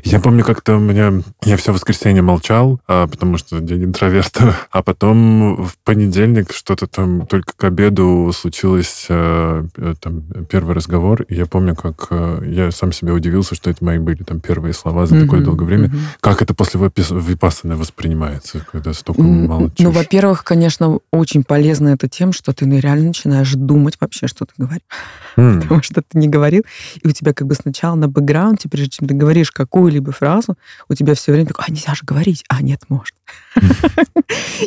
[0.05, 1.12] Я помню, как-то у меня...
[1.45, 4.55] Я все воскресенье молчал, а, потому что день интроверта.
[4.71, 9.67] А потом в понедельник что-то там только к обеду случилось а,
[10.01, 11.23] там, первый разговор.
[11.23, 14.75] И я помню, как а, я сам себе удивился, что это мои были там первые
[14.75, 15.89] слова за mm-hmm, такое долгое время.
[15.89, 16.01] Mm-hmm.
[16.21, 22.33] Как это после випассаны воспринимается, когда столько мало Ну, во-первых, конечно, очень полезно это тем,
[22.33, 24.83] что ты реально начинаешь думать вообще, что ты говоришь.
[25.37, 25.61] Mm.
[25.61, 26.65] Потому что ты не говорил,
[27.03, 30.57] и у тебя как бы сначала на бэкграунде, прежде чем ты говоришь как какую-либо фразу,
[30.88, 33.16] у тебя все время такое, а нельзя же говорить, а нет, можно.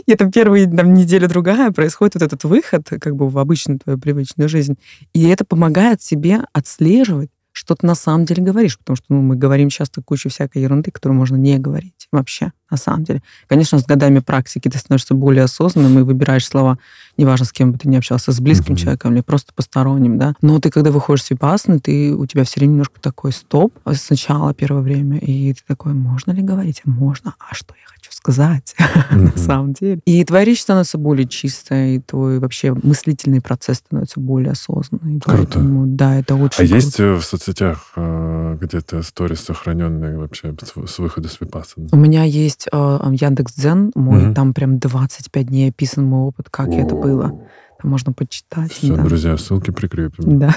[0.05, 4.49] И это первые там, неделя-другая происходит вот этот выход как бы в обычную твою привычную
[4.49, 4.77] жизнь.
[5.13, 9.35] И это помогает тебе отслеживать, что ты на самом деле говоришь, потому что ну, мы
[9.35, 13.21] говорим часто кучу всякой ерунды, которую можно не говорить вообще, на самом деле.
[13.47, 16.77] Конечно, с годами практики ты становишься более осознанным и выбираешь слова,
[17.17, 18.77] неважно, с кем бы ты ни общался, с близким mm-hmm.
[18.77, 20.33] человеком или просто посторонним, да.
[20.41, 24.53] Но ты, когда выходишь с випасны, ты, у тебя все время немножко такой стоп сначала
[24.53, 26.81] первое время, и ты такой, можно ли говорить?
[26.85, 27.35] Можно.
[27.39, 28.75] А что я хочу сказать
[29.11, 30.01] на самом деле?
[30.05, 35.19] И твоя речь становится более чистой, и твой вообще мыслительный процесс становится более осознанный.
[35.19, 35.59] Круто.
[35.61, 41.29] да, это очень А есть э, в соцсетях э, где-то сторис сохраненные вообще с выхода
[41.29, 41.89] с випассаны?
[41.91, 46.95] У меня есть э, Яндекс.Дзен мой, там прям 25 дней описан мой опыт, как это
[46.95, 47.39] было.
[47.81, 48.73] Там можно почитать.
[48.73, 49.03] Все, да.
[49.03, 50.37] друзья, ссылки прикрепим.
[50.37, 50.53] Да.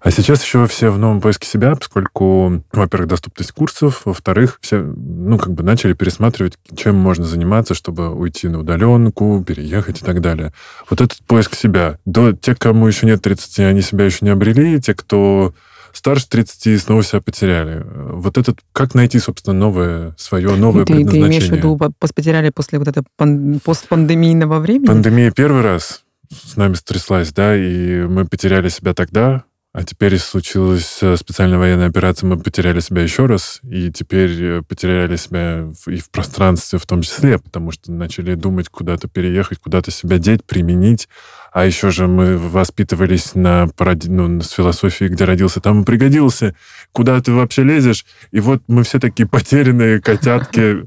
[0.00, 5.36] А сейчас еще все в новом поиске себя, поскольку, во-первых, доступность курсов, во-вторых, все, ну,
[5.36, 10.52] как бы начали пересматривать, чем можно заниматься, чтобы уйти на удаленку, переехать и так далее.
[10.88, 11.98] Вот этот поиск себя.
[12.04, 15.54] До тех, кому еще нет 30, они себя еще не обрели, те, кто
[15.94, 17.84] старше 30 снова себя потеряли.
[17.86, 21.28] Вот этот, как найти, собственно, новое, свое новое ты, предназначение?
[21.30, 21.76] Ты имеешь в виду,
[22.14, 24.86] потеряли после вот этого пан- постпандемийного времени?
[24.86, 30.98] Пандемия первый раз, с нами стряслась, да, и мы потеряли себя тогда, а теперь случилась
[31.02, 35.98] э, специальная военная операция, мы потеряли себя еще раз, и теперь э, потеряли себя и
[35.98, 41.08] в пространстве в том числе, потому что начали думать, куда-то переехать, куда-то себя деть, применить.
[41.52, 44.08] А еще же мы воспитывались на, паради...
[44.08, 46.54] ну, с философией, где родился, там и пригодился.
[46.92, 48.06] Куда ты вообще лезешь?
[48.30, 50.86] И вот мы все такие потерянные котятки,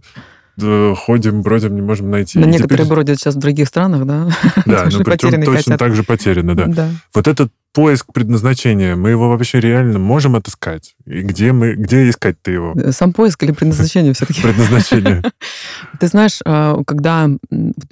[0.95, 2.39] ходим, бродим, не можем найти.
[2.39, 2.88] Но и некоторые теперь...
[2.88, 4.30] бродят сейчас в других странах, да?
[4.65, 6.67] Да, ну причем точно так же потеряны, да.
[6.67, 6.89] да.
[7.13, 10.96] Вот этот поиск предназначения, мы его вообще реально можем отыскать?
[11.06, 12.74] И где мы, где искать-то его?
[12.90, 14.42] Сам поиск или предназначение все-таки?
[14.42, 15.22] Предназначение.
[16.00, 17.30] Ты знаешь, а, когда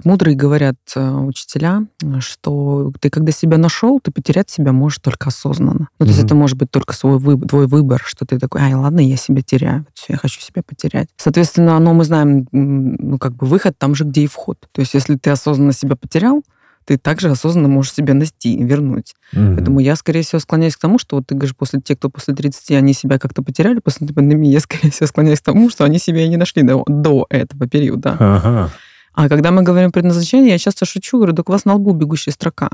[0.03, 1.83] мудрые говорят а, учителя,
[2.19, 5.89] что ты когда себя нашел, ты потерять себя можешь только осознанно.
[5.99, 8.73] Ну, то есть это может быть только свой выбор, твой выбор, что ты такой, ай,
[8.73, 11.09] ладно, я себя теряю, я хочу себя потерять.
[11.15, 14.57] Соответственно, но мы знаем, ну, как бы выход там же, где и вход.
[14.71, 16.41] То есть если ты осознанно себя потерял,
[16.85, 19.15] ты также осознанно можешь себя найти, вернуть.
[19.33, 19.55] Угу.
[19.55, 22.33] Поэтому я, скорее всего, склоняюсь к тому, что вот ты говоришь, после тех, кто после
[22.35, 25.99] 30, они себя как-то потеряли после пандемии, я, скорее всего, склоняюсь к тому, что они
[25.99, 28.15] себя и не нашли до, до этого периода.
[28.19, 28.71] Ага.
[29.13, 32.33] А когда мы говорим предназначение, я часто шучу, говорю, так у вас на лбу бегущая
[32.33, 32.69] строка.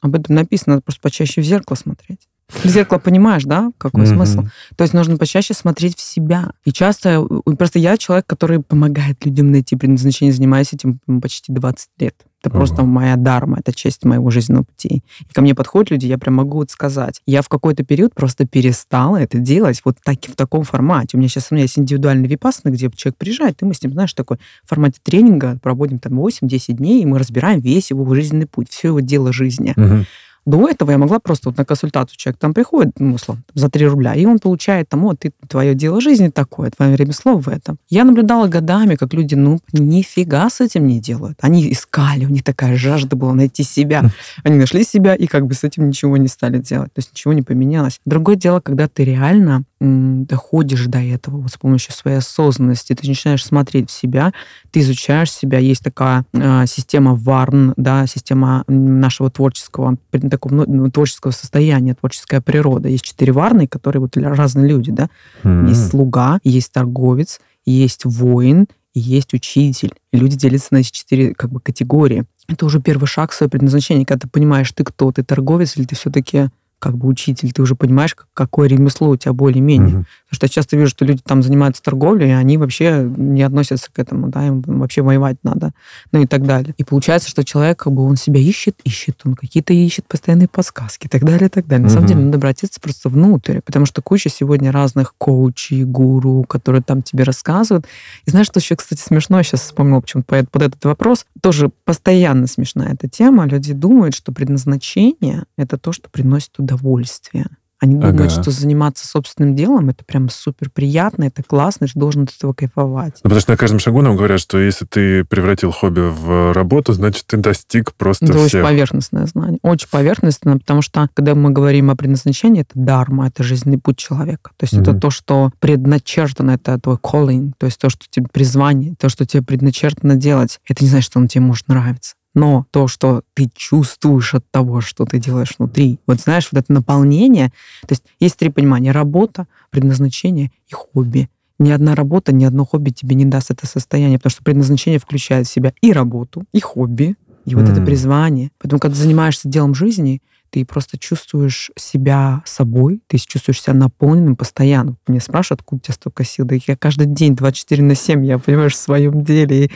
[0.00, 2.28] Об этом написано, надо просто почаще в зеркало смотреть.
[2.48, 4.14] В зеркало понимаешь, да, какой mm-hmm.
[4.14, 4.42] смысл?
[4.76, 6.52] То есть нужно почаще смотреть в себя.
[6.64, 7.24] И часто,
[7.56, 12.14] просто я человек, который помогает людям найти предназначение, занимаюсь этим почти 20 лет.
[12.42, 12.58] Это uh-huh.
[12.58, 15.04] просто моя дарма, это часть моего жизненного пути.
[15.20, 17.22] И ко мне подходят люди, я прям могу вот сказать.
[17.24, 21.16] Я в какой-то период просто перестала это делать вот так, в таком формате.
[21.16, 23.92] У меня сейчас у меня есть индивидуальный випассана, где человек приезжает, и мы с ним,
[23.92, 28.46] знаешь, такой в формате тренинга проводим там 8-10 дней, и мы разбираем весь его жизненный
[28.46, 29.74] путь, все его дело жизни.
[29.76, 30.04] Uh-huh.
[30.44, 33.86] До этого я могла просто вот на консультацию человек там приходит, ну, условно, за 3
[33.86, 37.78] рубля, и он получает там, вот, ты, твое дело жизни такое, твое ремесло в этом.
[37.88, 41.38] Я наблюдала годами, как люди, ну, нифига с этим не делают.
[41.40, 44.04] Они искали, у них такая жажда была найти себя.
[44.42, 46.92] Они нашли себя, и как бы с этим ничего не стали делать.
[46.92, 48.00] То есть ничего не поменялось.
[48.04, 53.44] Другое дело, когда ты реально доходишь до этого вот с помощью своей осознанности, ты начинаешь
[53.44, 54.32] смотреть в себя,
[54.70, 55.58] ты изучаешь себя.
[55.58, 59.96] Есть такая э, система ВАРН, да, система нашего творческого,
[60.30, 62.88] такого, ну, ну, творческого состояния, творческая природа.
[62.88, 65.08] Есть четыре варны, которые вот разные люди, да.
[65.42, 65.68] Mm-hmm.
[65.68, 69.94] Есть слуга, есть торговец, есть воин, есть учитель.
[70.12, 72.24] И люди делятся на эти четыре как бы, категории.
[72.48, 75.86] Это уже первый шаг в свое предназначение, когда ты понимаешь, ты кто, ты торговец или
[75.86, 76.50] ты все-таки
[76.82, 79.98] как бы учитель, ты уже понимаешь, какое ремесло у тебя более-менее.
[79.98, 80.04] Угу.
[80.24, 83.88] Потому что я часто вижу, что люди там занимаются торговлей, и они вообще не относятся
[83.92, 85.70] к этому, да, им вообще воевать надо,
[86.10, 86.74] ну и так далее.
[86.78, 91.06] И получается, что человек, как бы, он себя ищет, ищет, он какие-то ищет постоянные подсказки
[91.06, 91.82] и так далее, и так далее.
[91.82, 91.94] На угу.
[91.94, 97.02] самом деле надо обратиться просто внутрь, потому что куча сегодня разных коучей, гуру, которые там
[97.02, 97.86] тебе рассказывают.
[98.24, 102.46] И знаешь, что еще, кстати, смешно, я сейчас вспомнила почему-то под этот вопрос, тоже постоянно
[102.46, 103.46] смешная эта тема.
[103.46, 107.46] Люди думают, что предназначение— это то, что приносит удовольствие.
[107.82, 108.42] Они думают, ага.
[108.42, 113.14] что заниматься собственным делом это прям супер приятно, это классно, ты должен от этого кайфовать.
[113.16, 116.92] Ну, потому что на каждом шагу нам говорят, что если ты превратил хобби в работу,
[116.92, 118.44] значит, ты достиг просто это всех.
[118.44, 119.58] очень поверхностное знание.
[119.62, 124.52] Очень поверхностное, потому что, когда мы говорим о предназначении, это дарма, это жизненный путь человека.
[124.58, 124.82] То есть mm-hmm.
[124.82, 129.26] это то, что предначертано, это твой calling, то есть то, что тебе призвание, то, что
[129.26, 130.60] тебе предначертано делать.
[130.68, 134.80] Это не значит, что он тебе может нравиться но то, что ты чувствуешь от того,
[134.80, 139.46] что ты делаешь внутри, вот знаешь, вот это наполнение, то есть есть три понимания, работа,
[139.70, 141.28] предназначение и хобби.
[141.58, 145.46] Ни одна работа, ни одно хобби тебе не даст это состояние, потому что предназначение включает
[145.46, 147.72] в себя и работу, и хобби, и вот mm.
[147.72, 148.50] это призвание.
[148.58, 154.96] Поэтому, когда занимаешься делом жизни, ты просто чувствуешь себя собой, ты чувствуешь себя наполненным постоянно.
[155.08, 156.44] Меня спрашивают, откуда у тебя столько сил.
[156.44, 159.64] Да я каждый день 24 на 7, я, понимаешь, в своем деле.
[159.64, 159.66] И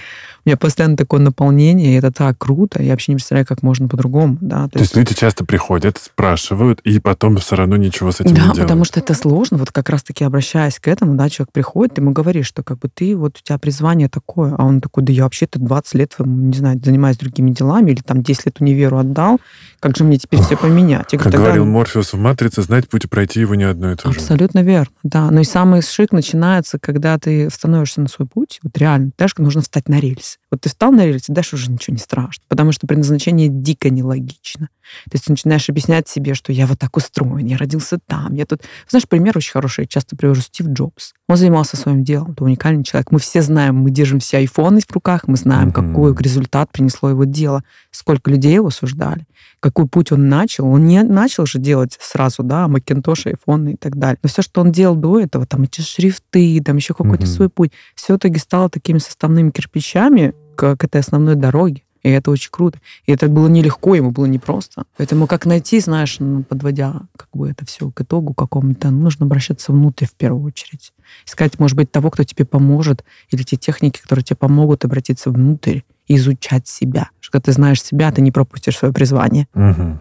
[0.45, 2.83] у меня постоянно такое наполнение, и это так круто.
[2.83, 4.37] Я вообще не представляю, как можно по-другому.
[4.43, 4.65] Да?
[4.65, 8.35] То, То есть, есть люди часто приходят, спрашивают, и потом все равно ничего с этим
[8.35, 8.57] да, не делают.
[8.57, 9.57] Да, потому что это сложно.
[9.57, 12.91] Вот как раз-таки обращаясь к этому, да, человек приходит, ты ему говоришь, что как бы
[12.93, 16.57] ты, вот у тебя призвание такое, а он такой, да я вообще-то 20 лет, не
[16.59, 19.41] знаю, занимаюсь другими делами, или там 10 лет универу отдал,
[19.81, 21.13] как же мне теперь все поменять.
[21.13, 23.97] Я как говорю, говорил Морфеус в «Матрице», знать путь и пройти его не одно и
[23.97, 24.19] то же.
[24.19, 25.31] Абсолютно верно, да.
[25.31, 29.63] Но и самый шик начинается, когда ты становишься на свой путь, вот реально, дальше нужно
[29.63, 30.39] встать на рельсы.
[30.51, 34.69] Вот ты встал на рельсы, дальше уже ничего не страшно, потому что предназначение дико нелогично.
[35.07, 38.47] То есть ты начинаешь объяснять себе, что я вот так устроен, я родился там, я
[38.47, 38.63] тут...
[38.89, 41.13] Знаешь, пример очень хороший, я часто привожу Стив Джобс.
[41.29, 43.11] Он занимался своим делом, это уникальный человек.
[43.11, 45.89] Мы все знаем, мы держим все айфоны в руках, мы знаем, mm-hmm.
[45.89, 49.27] какой результат принесло его дело, сколько людей его осуждали,
[49.67, 50.67] какой путь он начал.
[50.67, 54.19] Он не начал же делать сразу, да, Macintosh, айфоны и так далее.
[54.23, 57.27] Но все, что он делал до этого, там эти шрифты, там еще какой-то mm-hmm.
[57.27, 61.83] свой путь, все в итоге стало такими составными кирпичами к, к этой основной дороге.
[62.03, 62.79] И это очень круто.
[63.07, 64.85] И это было нелегко, ему было непросто.
[64.97, 69.73] Поэтому как найти, знаешь, ну, подводя как бы это все к итогу какому-то, нужно обращаться
[69.73, 70.93] внутрь в первую очередь.
[71.27, 75.81] Искать, может быть, того, кто тебе поможет, или те техники, которые тебе помогут обратиться внутрь
[76.09, 77.11] изучать себя.
[77.21, 79.49] Что когда ты знаешь себя, ты не пропустишь свое призвание.
[79.55, 80.01] Угу.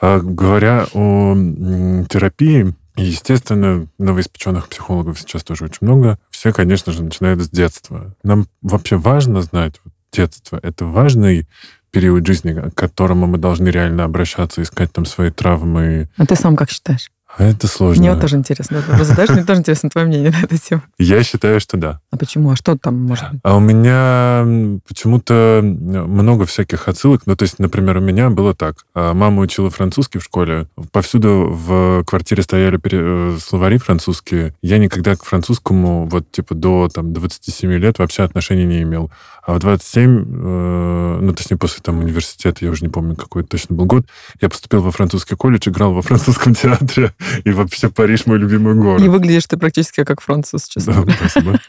[0.00, 1.34] А, говоря о
[2.08, 6.18] терапии, Естественно, новоиспеченных психологов сейчас тоже очень много.
[6.30, 8.16] Все, конечно же, начинают с детства.
[8.24, 9.80] Нам вообще важно знать,
[10.12, 11.46] детство— это важный
[11.90, 16.08] период жизни, к которому мы должны реально обращаться, искать там свои травмы.
[16.16, 17.10] А ты сам как считаешь?
[17.36, 18.00] А это сложно.
[18.00, 18.82] Мне вот тоже интересно.
[18.82, 20.82] Ты задаешь, мне тоже интересно твое мнение на эту тему.
[20.98, 22.00] Я считаю, что да.
[22.10, 22.50] А почему?
[22.50, 23.40] А что там может быть?
[23.44, 27.22] А у меня почему-то много всяких отсылок.
[27.26, 28.84] Ну, то есть, например, у меня было так.
[28.94, 30.66] А мама учила французский в школе.
[30.90, 34.54] Повсюду в квартире стояли э, словари французские.
[34.62, 39.10] Я никогда к французскому вот типа до там 27 лет вообще отношения не имел.
[39.48, 43.74] А в 27, э, ну, точнее, после там университета, я уже не помню, какой точно
[43.74, 44.04] был год,
[44.42, 47.14] я поступил во французский колледж, играл во французском театре,
[47.44, 49.02] и вообще Париж мой любимый город.
[49.02, 51.60] И выглядишь ты практически как француз, честно спасибо.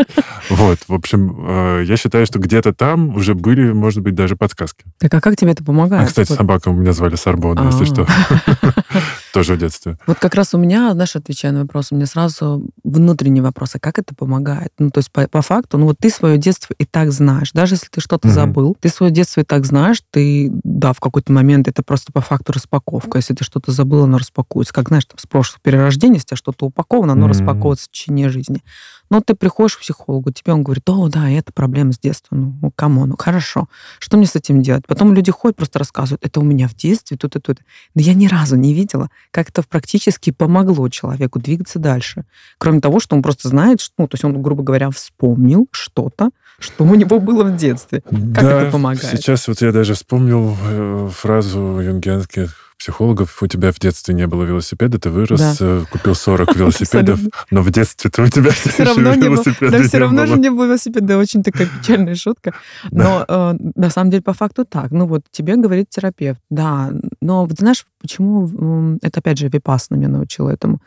[0.50, 4.86] Вот, в общем, э, я считаю, что где-то там уже были, может быть, даже подсказки.
[4.98, 6.04] Так а как тебе это помогает?
[6.04, 8.08] А, кстати, собака у меня звали Сарбона, если что.
[9.34, 9.98] Тоже в детстве.
[10.08, 13.80] Вот как раз у меня, знаешь, отвечая на вопрос, у меня сразу внутренний вопрос, а
[13.80, 14.72] как это помогает?
[14.80, 17.52] Ну, то есть по, по факту, ну вот ты свое детство и так знаешь.
[17.54, 18.32] Даже если ты что-то mm-hmm.
[18.32, 22.22] забыл, ты свое детство и так знаешь, ты, да, в какой-то момент это просто по
[22.22, 23.18] факту распаковка.
[23.18, 24.74] Если ты что-то забыл, оно распакуется.
[24.74, 27.30] Как, знаешь, там, с прошлого перерождения, если что-то упаковано, оно mm-hmm.
[27.30, 28.63] распаковывается в течение жизни.
[29.10, 32.36] Но ты приходишь к психологу, тебе он говорит, о, да, это проблема с детства.
[32.36, 33.67] Ну, кому, ну, хорошо.
[34.00, 34.86] Что мне с этим делать?
[34.88, 37.60] Потом люди ходят, просто рассказывают, это у меня в детстве, тут и тут.
[37.95, 42.26] Да я ни разу не видела, как это практически помогло человеку двигаться дальше.
[42.58, 46.30] Кроме того, что он просто знает, что, ну, то есть он, грубо говоря, вспомнил что-то,
[46.60, 48.02] что у него было в детстве.
[48.02, 49.17] Как да, это помогает?
[49.17, 54.43] Сейчас вот я даже вспомнил э, фразу юнгианских психологов, у тебя в детстве не было
[54.43, 55.56] велосипеда, ты вырос, да.
[55.60, 57.19] Э, купил 40 велосипедов,
[57.52, 59.43] но в детстве-то у тебя все равно не было.
[59.69, 61.17] Да, все равно же не было велосипеда.
[61.17, 62.54] Очень такая печальная шутка.
[62.91, 64.91] Но э, на самом деле по факту так.
[64.91, 66.91] Ну вот тебе говорит терапевт, да.
[67.22, 68.98] Но знаешь, почему...
[69.02, 70.82] Это опять же Випасна меня научила этому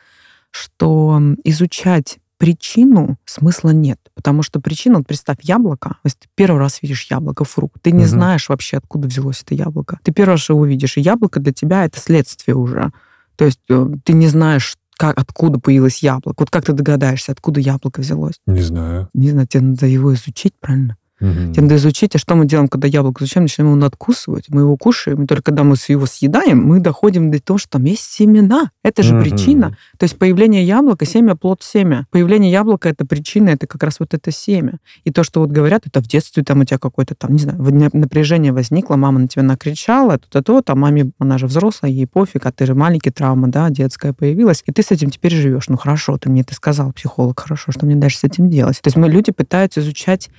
[0.52, 4.00] что изучать причину смысла нет.
[4.16, 8.02] Потому что причина, вот представь, яблоко, если ты первый раз видишь яблоко, фрукт, ты не
[8.02, 8.08] угу.
[8.08, 10.00] знаешь вообще, откуда взялось это яблоко.
[10.02, 12.90] Ты первый раз его видишь, и яблоко для тебя это следствие уже.
[13.36, 16.40] То есть э, ты не знаешь, как, откуда появилось яблоко.
[16.40, 18.40] Вот как ты догадаешься, откуда яблоко взялось?
[18.48, 19.08] Не знаю.
[19.14, 20.96] Не знаю, тебе надо его изучить, правильно?
[21.22, 21.52] Угу.
[21.52, 24.76] Тебе надо изучить, а что мы делаем, когда яблоко изучаем, начинаем его надкусывать, мы его
[24.76, 28.70] кушаем, и только когда мы его съедаем, мы доходим до того, что там есть семена.
[28.82, 29.24] Это же угу.
[29.24, 29.76] причина.
[29.98, 32.06] То есть появление яблока, семя, плод, семя.
[32.10, 34.78] Появление яблока— это причина, это как раз вот это семя.
[35.04, 37.58] И то, что вот говорят, это в детстве там у тебя какое-то там, не знаю,
[37.92, 42.46] напряжение возникло, мама на тебя накричала, то-то, то, там маме, она же взрослая, ей пофиг,
[42.46, 45.68] а ты же маленький, травма, да, детская появилась, и ты с этим теперь живешь.
[45.68, 48.80] Ну хорошо, ты мне это сказал, психолог, хорошо, что мне дальше с этим делать?
[48.82, 50.30] То есть мы люди пытаются изучать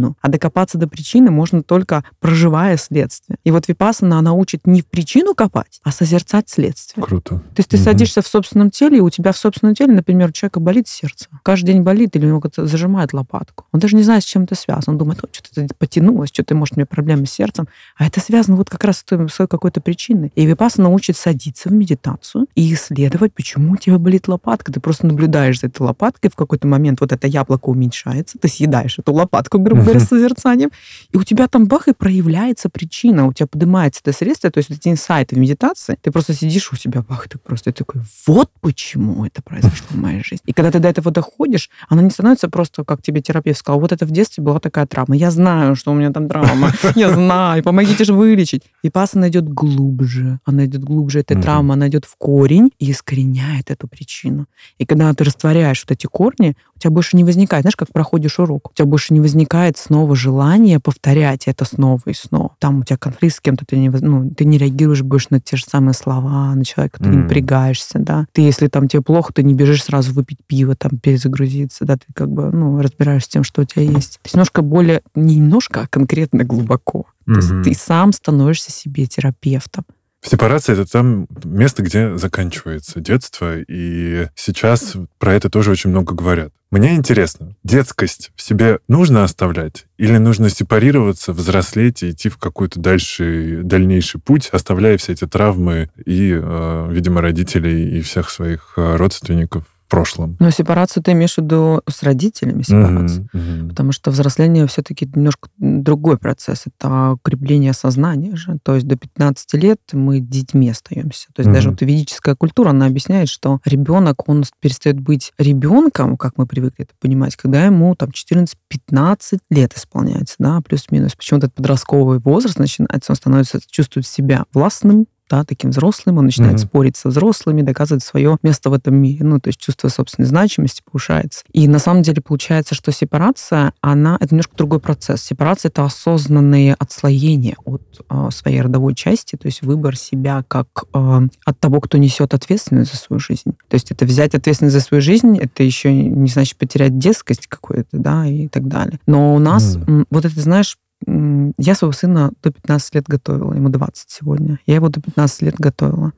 [0.00, 0.16] причину.
[0.20, 3.38] А докопаться до причины можно только проживая следствие.
[3.44, 7.04] И вот Випассана, она учит не в причину копать, а созерцать следствие.
[7.04, 7.36] Круто.
[7.38, 7.84] То есть ты угу.
[7.84, 11.26] садишься в собственном теле, и у тебя в собственном теле, например, у человека болит сердце.
[11.42, 13.66] Каждый день болит, или у него зажимает лопатку.
[13.72, 14.92] Он даже не знает, с чем это связано.
[14.92, 17.68] Он думает, что-то потянулось, что-то, может, у меня проблемы с сердцем.
[17.96, 20.32] А это связано вот как раз с той, с какой-то причиной.
[20.34, 24.72] И Випассана учит садиться в медитацию и исследовать, почему у тебя болит лопатка.
[24.72, 28.98] Ты просто наблюдаешь за этой лопаткой, в какой-то момент вот это яблоко уменьшается, ты съедаешь
[28.98, 30.70] эту лопатку, грубо говоря, созерцанием,
[31.10, 34.70] и у тебя там бах, и проявляется причина, у тебя поднимается это средство, то есть
[34.70, 39.24] эти инсайты в медитации, ты просто сидишь у себя, бах, ты просто такой, вот почему
[39.24, 40.42] это произошло в моей жизни.
[40.46, 43.92] И когда ты до этого доходишь, она не становится просто, как тебе терапевт сказал, вот
[43.92, 47.62] это в детстве была такая травма, я знаю, что у меня там травма, я знаю,
[47.62, 48.62] помогите же вылечить.
[48.82, 52.90] И пас она идет глубже, она идет глубже этой травмы, она идет в корень и
[52.90, 54.46] искореняет эту причину.
[54.78, 58.38] И когда ты растворяешь вот эти корни, у тебя больше не возникает, знаешь, как проходишь
[58.38, 62.54] урок, у тебя больше не возникает снова желание повторять это снова и снова.
[62.58, 65.56] Там у тебя конфликт с кем-то, ты не, ну, ты не реагируешь больше на те
[65.56, 67.10] же самые слова, на человека, ты mm.
[67.10, 68.26] не напрягаешься, да.
[68.32, 72.06] Ты, если там тебе плохо, ты не бежишь сразу выпить пиво, там, перезагрузиться, да, ты
[72.14, 74.14] как бы, ну, разбираешься с тем, что у тебя есть.
[74.14, 77.06] То есть немножко более, не немножко, а конкретно глубоко.
[77.26, 77.34] Mm-hmm.
[77.34, 79.84] То есть ты сам становишься себе терапевтом.
[80.22, 86.52] Сепарация— это там место, где заканчивается детство, и сейчас про это тоже очень много говорят.
[86.70, 92.78] Мне интересно, детскость в себе нужно оставлять или нужно сепарироваться, взрослеть и идти в какой-то
[92.78, 98.96] дальше, дальнейший путь, оставляя все эти травмы и, э, видимо, родителей и всех своих э,
[98.96, 100.36] родственников прошлом.
[100.38, 103.28] Но сепарацию ты имеешь в виду с родителями сепарацию.
[103.34, 103.68] Угу, угу.
[103.68, 106.64] Потому что взросление все-таки немножко другой процесс.
[106.66, 108.58] Это укрепление сознания же.
[108.62, 111.28] То есть до 15 лет мы детьми остаемся.
[111.34, 111.54] То есть угу.
[111.54, 116.84] даже вот ведическая культура, она объясняет, что ребенок, он перестает быть ребенком, как мы привыкли
[116.84, 121.16] это понимать, когда ему там 14-15 лет исполняется, да, плюс-минус.
[121.16, 126.56] Почему этот подростковый возраст начинается, он становится, чувствует себя властным, да, таким взрослым, он начинает
[126.56, 126.66] mm-hmm.
[126.66, 130.82] спорить со взрослыми, доказывать свое место в этом мире, ну, то есть чувство собственной значимости
[130.84, 131.44] повышается.
[131.52, 135.22] И на самом деле получается, что сепарация, она, это немножко другой процесс.
[135.22, 141.20] Сепарация— это осознанное отслоение от э, своей родовой части, то есть выбор себя как э,
[141.44, 143.52] от того, кто несет ответственность за свою жизнь.
[143.68, 147.88] То есть это взять ответственность за свою жизнь, это еще не значит потерять детскость какую-то,
[147.92, 148.98] да, и так далее.
[149.06, 150.06] Но у нас, mm.
[150.10, 154.58] вот это, знаешь, я своего сына до 15 лет готовила, ему 20 сегодня.
[154.66, 156.12] Я его до 15 лет готовила.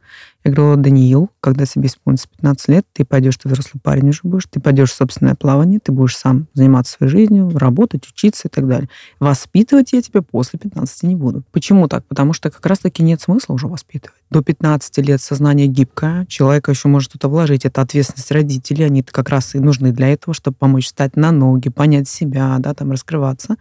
[0.44, 4.46] Я говорила, Даниил, когда тебе исполнится 15 лет, ты пойдешь, ты взрослый парень уже будешь,
[4.50, 8.66] ты пойдешь в собственное плавание, ты будешь сам заниматься своей жизнью, работать, учиться и так
[8.66, 8.88] далее.
[9.20, 11.44] Воспитывать я тебя после 15 не буду.
[11.52, 12.04] Почему так?
[12.06, 14.18] Потому что как раз-таки нет смысла уже воспитывать.
[14.30, 17.64] До 15 лет сознание гибкое, человека еще может что-то вложить.
[17.64, 21.68] Это ответственность родителей, они как раз и нужны для этого, чтобы помочь встать на ноги,
[21.68, 23.56] понять себя, да, там раскрываться.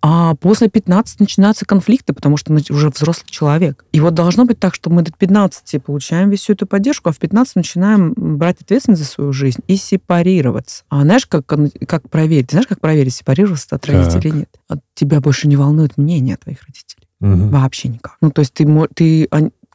[0.00, 3.84] А после 15 начинаются конфликты, потому что мы уже взрослый человек.
[3.92, 7.18] И вот должно быть так, что мы до 15 получаем всю эту поддержку, а в
[7.18, 10.84] 15 начинаем брать ответственность за свою жизнь и сепарироваться.
[10.88, 12.50] А знаешь, как, как проверить?
[12.50, 14.50] Знаешь, как проверить, сепарироваться от родителей или нет?
[14.68, 17.08] От тебя больше не волнует мнение твоих родителей.
[17.20, 17.48] Угу.
[17.50, 18.16] Вообще никак.
[18.20, 19.28] Ну, то есть ты, ты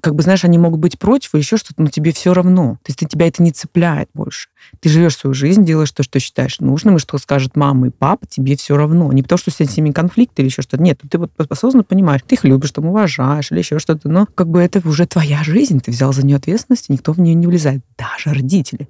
[0.04, 2.74] как бы, знаешь, они могут быть против или еще что-то, но тебе все равно.
[2.84, 4.50] То есть ты, тебя это не цепляет больше.
[4.82, 8.28] Ты живешь свою жизнь, делаешь то, что считаешь нужным, и что скажет мама и папа,
[8.28, 9.10] тебе все равно.
[9.13, 10.84] Не потому, что с ними конфликт или еще что-то.
[10.84, 14.50] Нет, ты вот осознанно понимаешь, ты их любишь, там уважаешь или еще что-то, но как
[14.50, 17.48] бы это уже твоя жизнь, ты взял за нее ответственность, и никто в нее не
[17.48, 18.89] влезает, даже родители.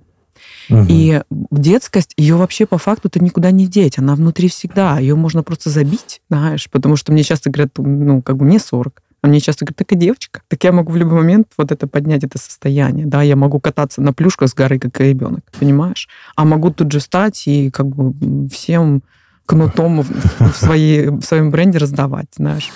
[0.69, 0.85] Угу.
[0.89, 5.43] И детскость, ее вообще по факту ты никуда не деть, она внутри всегда, ее можно
[5.43, 9.39] просто забить, знаешь, потому что мне часто говорят, ну, как бы мне 40, а мне
[9.39, 10.41] часто говорят, так и девочка.
[10.49, 13.05] Так я могу в любой момент вот это поднять, это состояние.
[13.05, 16.09] Да, я могу кататься на плюшках с горы, как ребенок, понимаешь?
[16.35, 19.01] А могу тут же встать и как бы всем
[19.45, 22.69] кнутом в, в, своей, в своем бренде раздавать, знаешь.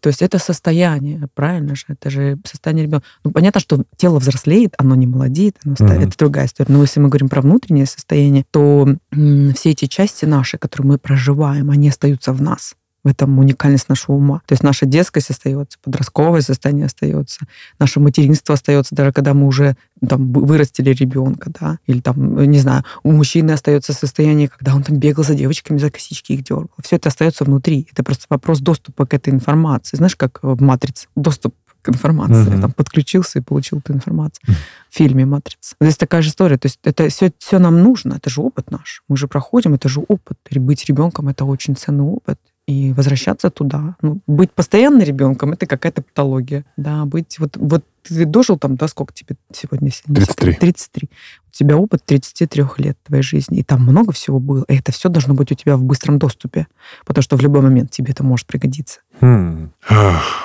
[0.00, 1.84] То есть это состояние, правильно же?
[1.86, 3.06] Это же состояние ребенка.
[3.22, 6.08] Ну, понятно, что тело взрослеет, оно не молодеет, оно mm-hmm.
[6.08, 6.72] это другая история.
[6.72, 10.98] Но если мы говорим про внутреннее состояние, то м- все эти части наши, которые мы
[10.98, 12.74] проживаем, они остаются в нас
[13.04, 14.40] в этом уникальность нашего ума.
[14.46, 17.46] То есть наша детскость остается, подростковое состояние остается,
[17.78, 19.76] наше материнство остается, даже когда мы уже
[20.06, 24.98] там вырастили ребенка, да, или там, не знаю, у мужчины остается состояние, когда он там
[24.98, 26.70] бегал за девочками, за косички их дергал.
[26.82, 27.86] Все это остается внутри.
[27.92, 29.96] Это просто вопрос доступа к этой информации.
[29.96, 31.08] Знаешь, как в «Матрице».
[31.14, 32.50] Доступ к информации.
[32.50, 32.60] Uh-huh.
[32.62, 34.42] Там подключился и получил эту информацию.
[34.46, 34.54] Uh-huh.
[34.90, 35.76] В фильме «Матрица».
[35.80, 36.56] Здесь такая же история.
[36.56, 38.14] То есть это все, все нам нужно.
[38.14, 39.02] Это же опыт наш.
[39.08, 40.38] Мы же проходим, это же опыт.
[40.50, 43.96] Быть ребенком— это очень ценный опыт и возвращаться туда.
[44.00, 46.64] Ну, быть постоянно ребенком это какая-то патология.
[46.76, 49.90] Да, быть вот, вот ты дожил там, да, сколько тебе сегодня?
[50.06, 50.54] 33.
[50.54, 51.10] 33.
[51.48, 54.64] У тебя опыт 33 лет твоей жизни, и там много всего было.
[54.68, 56.66] И это все должно быть у тебя в быстром доступе,
[57.06, 59.00] потому что в любой момент тебе это может пригодиться.
[59.20, 59.70] Хм.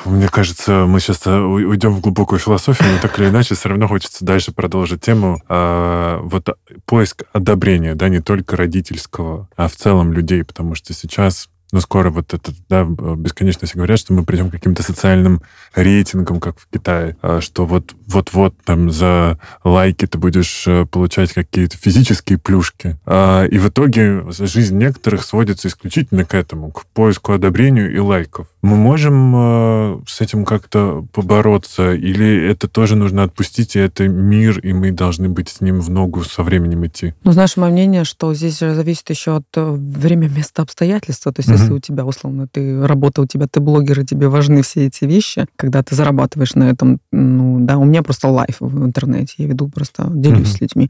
[0.06, 3.88] Мне кажется, мы сейчас э, уйдем в глубокую философию, но так или иначе все равно
[3.88, 5.42] хочется дальше продолжить тему.
[5.48, 6.50] А, вот
[6.86, 12.10] поиск одобрения, да, не только родительского, а в целом людей, потому что сейчас но скоро
[12.10, 15.42] вот это, да, бесконечно все говорят, что мы придем к каким-то социальным
[15.76, 21.32] рейтингам, как в Китае, а что вот вот-вот там за лайки ты будешь э, получать
[21.34, 22.98] какие-то физические плюшки.
[23.06, 28.48] А, и в итоге жизнь некоторых сводится исключительно к этому, к поиску одобрению и лайков.
[28.62, 34.60] Мы можем э, с этим как-то побороться, или это тоже нужно отпустить, и это мир,
[34.60, 37.14] и мы должны быть с ним в ногу со временем идти?
[37.24, 41.32] Ну, знаешь, мое мнение, что здесь зависит еще от э, времени, места, обстоятельства.
[41.32, 44.62] То есть, если у тебя, условно, ты работа у тебя, ты блогер, и тебе важны
[44.62, 48.86] все эти вещи, когда ты зарабатываешь на этом, ну, да, у меня просто лайф в
[48.86, 50.90] интернете, я веду просто, делюсь с людьми.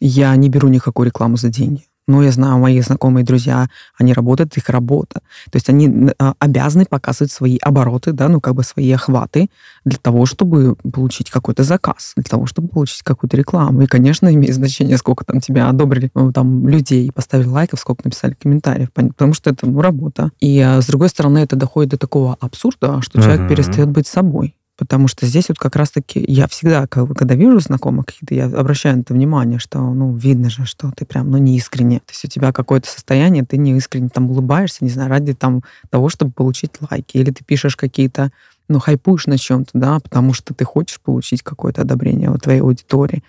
[0.00, 1.87] Я не беру никакую рекламу за деньги.
[2.08, 5.20] Но я знаю, мои знакомые друзья, они работают, их работа.
[5.50, 9.50] То есть они а, обязаны показывать свои обороты, да, ну, как бы свои охваты
[9.84, 13.82] для того, чтобы получить какой-то заказ, для того, чтобы получить какую-то рекламу.
[13.82, 18.34] И, конечно, имеет значение, сколько там тебя одобрили ну, там людей, поставили лайков, сколько написали
[18.34, 20.30] комментариев, потому что это ну, работа.
[20.40, 23.48] И, а, с другой стороны, это доходит до такого абсурда, что человек uh-huh.
[23.48, 24.54] перестает быть собой.
[24.78, 29.00] Потому что здесь вот как раз-таки я всегда, когда вижу знакомых каких-то, я обращаю на
[29.00, 31.98] это внимание, что, ну, видно же, что ты прям, ну, не искренне.
[31.98, 35.64] То есть у тебя какое-то состояние, ты не искренне там улыбаешься, не знаю, ради там
[35.90, 37.16] того, чтобы получить лайки.
[37.16, 38.30] Или ты пишешь какие-то,
[38.68, 43.24] ну, хайпуешь на чем-то, да, потому что ты хочешь получить какое-то одобрение у твоей аудитории.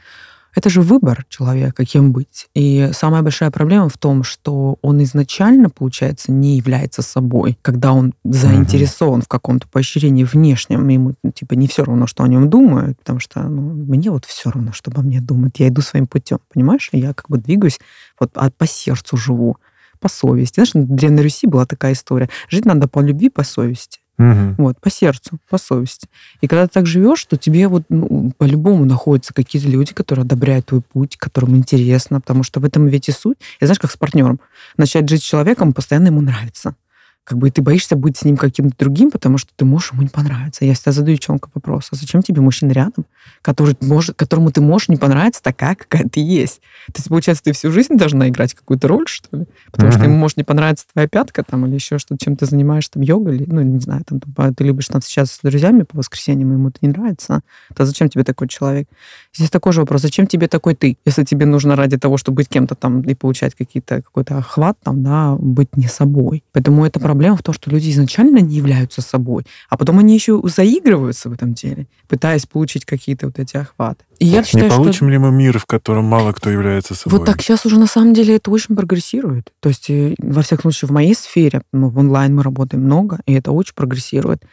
[0.55, 2.47] Это же выбор человека, кем быть.
[2.55, 8.13] И самая большая проблема в том, что он изначально, получается, не является собой, когда он
[8.23, 9.25] заинтересован uh-huh.
[9.25, 13.19] в каком-то поощрении внешнем, ему ну, типа не все равно, что о нем думают, потому
[13.19, 15.59] что ну, мне вот все равно, что обо мне думают.
[15.59, 16.89] Я иду своим путем, понимаешь?
[16.91, 17.79] Я как бы двигаюсь,
[18.19, 19.57] вот а по сердцу живу,
[19.99, 20.55] по совести.
[20.55, 22.29] Знаешь, в Древней Руси была такая история.
[22.49, 23.99] Жить надо по любви, по совести.
[24.19, 24.55] Угу.
[24.57, 26.07] Вот, по сердцу, по совести.
[26.41, 30.67] И когда ты так живешь, то тебе вот ну, по-любому находятся какие-то люди, которые одобряют
[30.67, 33.37] твой путь, которым интересно, потому что в этом ведь и суть.
[33.61, 34.41] И знаешь, как с партнером.
[34.75, 36.75] Начать жить с человеком, постоянно ему нравится
[37.23, 40.07] как бы ты боишься быть с ним каким-то другим, потому что ты можешь ему не
[40.07, 40.65] понравиться.
[40.65, 43.05] Я всегда задаю девчонка вопрос, а зачем тебе мужчина рядом,
[43.41, 46.61] который может, которому ты можешь не понравиться такая, какая ты есть?
[46.87, 49.45] То есть, получается, ты всю жизнь должна играть какую-то роль, что ли?
[49.71, 49.95] Потому uh-huh.
[49.95, 53.03] что ему может не понравиться твоя пятка там или еще что-то, чем ты занимаешься, там,
[53.03, 54.21] йога или, ну, не знаю, там,
[54.53, 57.41] ты любишь там сейчас с друзьями по воскресеньям, ему это не нравится,
[57.75, 58.87] то зачем тебе такой человек?
[59.35, 60.97] Здесь такой же вопрос, зачем тебе такой ты?
[61.05, 65.03] Если тебе нужно ради того, чтобы быть кем-то там и получать какие-то, какой-то охват там,
[65.03, 66.43] да, быть не собой.
[66.53, 70.39] Поэтому это проблема в том, что люди изначально не являются собой, а потом они еще
[70.43, 74.05] заигрываются в этом деле, пытаясь получить какие-то вот эти охваты.
[74.19, 75.09] И я считаю, не получим что...
[75.09, 77.17] ли мы мир, в котором мало кто является собой?
[77.17, 79.51] Вот так сейчас уже на самом деле это очень прогрессирует.
[79.59, 83.17] То есть, э, во всяком случае, в моей сфере, ну, в онлайн мы работаем много,
[83.25, 84.43] и это очень прогрессирует.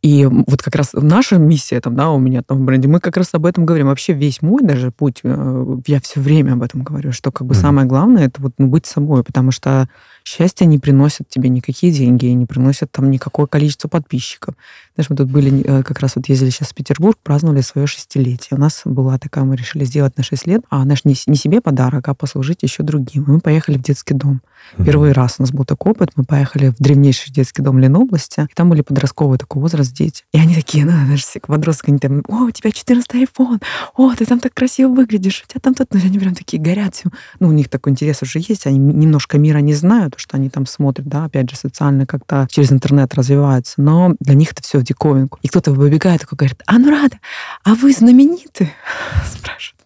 [0.00, 3.16] И вот как раз наша миссия там, да, у меня там в бренде, мы как
[3.16, 3.88] раз об этом говорим.
[3.88, 7.54] Вообще весь мой даже путь, э, я все время об этом говорю, что как бы
[7.54, 7.60] mm-hmm.
[7.60, 9.88] самое главное это вот ну, быть собой, потому что
[10.28, 14.54] Счастье не приносит тебе никакие деньги, не приносят там никакое количество подписчиков.
[14.94, 18.48] Знаешь, мы тут были, э, как раз вот ездили сейчас в Петербург, праздновали свое шестилетие.
[18.50, 21.62] У нас была такая, мы решили сделать на 6 лет, а наш не, не себе
[21.62, 23.22] подарок, а послужить еще другим.
[23.22, 24.42] И мы поехали в детский дом.
[24.84, 26.10] Первый раз у нас был такой опыт.
[26.16, 30.24] Мы поехали в древнейший детский дом Ленобласти, и там были подростковый такой возраст дети.
[30.32, 33.62] И они такие, ну, знаешь, все подростки, они там, о, у тебя 14 iPhone,
[33.96, 37.02] о, ты там так красиво выглядишь, у тебя там тут, ну, они прям такие горят.
[37.40, 40.66] Ну, у них такой интерес уже есть, они немножко мира не знают, что они там
[40.66, 44.82] смотрят, да, опять же, социально как-то через интернет развиваются, но для них это все в
[44.82, 45.38] диковинку.
[45.42, 47.18] И кто-то выбегает такой говорит, а ну рада,
[47.64, 48.70] а вы знамениты?
[49.26, 49.77] Спрашивает.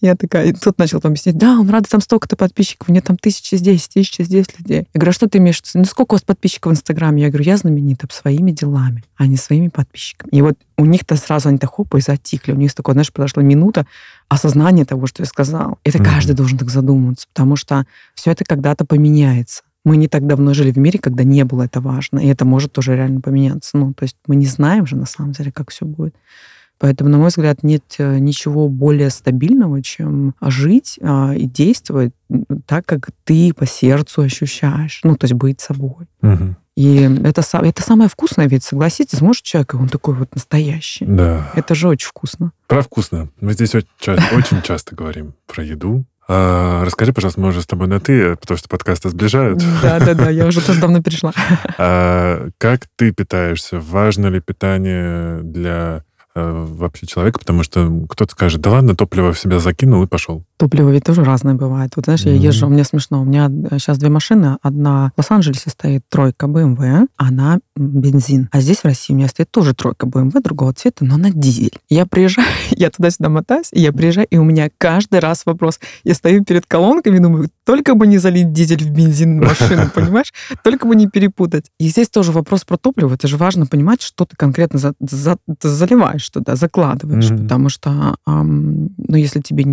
[0.00, 3.00] Я такая, и тут начал там объяснять, да, он рада, там столько-то подписчиков, у меня
[3.00, 4.88] там тысяча здесь, тысяча здесь людей.
[4.92, 5.62] Я говорю, а что ты имеешь?
[5.74, 7.22] Ну, сколько у вас подписчиков в Инстаграме?
[7.22, 10.30] Я говорю, я знаменита своими делами, а не своими подписчиками.
[10.32, 12.52] И вот у них-то сразу они так хоп и затихли.
[12.52, 13.86] У них такое, знаешь, подошла минута
[14.28, 15.78] осознания того, что я сказал.
[15.84, 16.04] Это mm-hmm.
[16.04, 19.62] каждый должен так задуматься, потому что все это когда-то поменяется.
[19.84, 22.72] Мы не так давно жили в мире, когда не было это важно, и это может
[22.72, 23.76] тоже реально поменяться.
[23.76, 26.16] Ну, то есть мы не знаем же на самом деле, как все будет.
[26.78, 32.12] Поэтому, на мой взгляд, нет э, ничего более стабильного, чем жить а, и действовать
[32.66, 35.00] так, как ты по сердцу ощущаешь.
[35.02, 36.06] Ну, то есть быть собой.
[36.22, 36.56] Угу.
[36.76, 41.06] И это, это самое вкусное, ведь согласитесь, может человек, он такой вот настоящий.
[41.06, 41.50] Да.
[41.54, 42.52] Это же очень вкусно.
[42.66, 43.30] Про вкусно.
[43.40, 46.04] Мы здесь очень часто, очень часто говорим про еду.
[46.28, 49.62] А, расскажи, пожалуйста, мы уже с тобой на «ты», потому что подкасты сближают.
[49.80, 51.32] Да-да-да, я уже тоже давно перешла.
[51.78, 53.80] А, как ты питаешься?
[53.80, 56.02] Важно ли питание для
[56.36, 60.44] вообще человека, потому что кто-то скажет, да ладно, топливо в себя закинул и пошел.
[60.58, 61.92] Топливо ведь тоже разное бывает.
[61.96, 62.36] Вот знаешь, mm-hmm.
[62.36, 67.06] я езжу, мне смешно, у меня сейчас две машины, одна в Лос-Анджелесе стоит тройка BMW,
[67.16, 71.16] она бензин, а здесь в России у меня стоит тоже тройка BMW другого цвета, но
[71.16, 71.78] на дизель.
[71.88, 75.80] Я приезжаю, я туда-сюда мотаюсь, и я приезжаю, и у меня каждый раз вопрос.
[76.04, 80.32] Я стою перед колонками, думаю, только бы не залить дизель в бензин машину, понимаешь?
[80.62, 81.70] Только бы не перепутать.
[81.78, 83.14] И здесь тоже вопрос про топливо.
[83.14, 87.42] Это же важно понимать, что ты конкретно за, за, заливаешь что да, закладываешь, mm-hmm.
[87.42, 89.64] потому что, эм, ну, если тебе,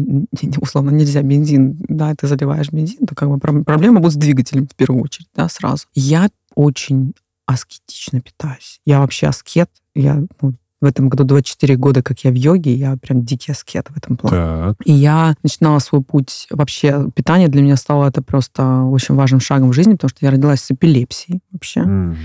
[0.58, 4.76] условно, нельзя бензин, да, ты заливаешь бензин, то как бы проблема будет с двигателем в
[4.76, 5.86] первую очередь, да, сразу.
[5.94, 7.14] Я очень
[7.46, 8.80] аскетично питаюсь.
[8.86, 9.70] Я вообще аскет.
[9.96, 13.88] Я ну, в этом году 24 года, как я в йоге, я прям дикий аскет
[13.90, 14.36] в этом плане.
[14.36, 14.76] Так.
[14.86, 16.48] И я начинала свой путь.
[16.50, 20.32] Вообще, питание для меня стало это просто очень важным шагом в жизни, потому что я
[20.32, 21.82] родилась с эпилепсией вообще.
[21.82, 22.16] Mm.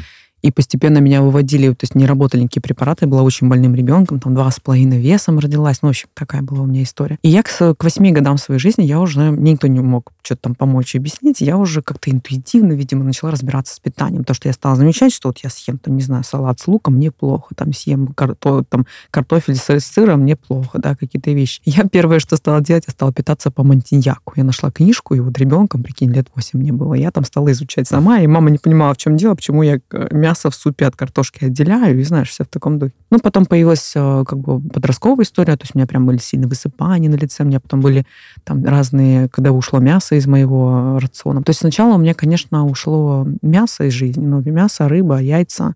[0.43, 4.35] И постепенно меня выводили, то есть не работали никакие препараты, была очень больным ребенком, там
[4.35, 7.19] два с половиной весом родилась, ну, в общем, такая была у меня история.
[7.23, 10.43] И я к, к 8 годам своей жизни, я уже, мне никто не мог что-то
[10.43, 14.49] там помочь и объяснить, я уже как-то интуитивно, видимо, начала разбираться с питанием, потому что
[14.49, 17.55] я стала замечать, что вот я съем, там, не знаю, салат с луком, мне плохо,
[17.55, 21.61] там, съем карто, там, картофель с, сыром, мне плохо, да, какие-то вещи.
[21.65, 24.35] Я первое, что стала делать, я стала питаться по мантиньяку.
[24.37, 27.89] Я нашла книжку, и вот ребенком, прикинь, лет 8 мне было, я там стала изучать
[27.89, 29.81] сама, и мама не понимала, в чем дело, почему я
[30.29, 32.93] мясо в супе от картошки отделяю, и знаешь, все в таком духе.
[33.11, 36.49] Ну, потом появилась э, как бы подростковая история, то есть у меня прям были сильные
[36.49, 38.05] высыпания на лице, у меня потом были
[38.45, 41.43] там разные, когда ушло мясо из моего рациона.
[41.43, 45.75] То есть сначала у меня, конечно, ушло мясо из жизни, ну, мясо, рыба, яйца,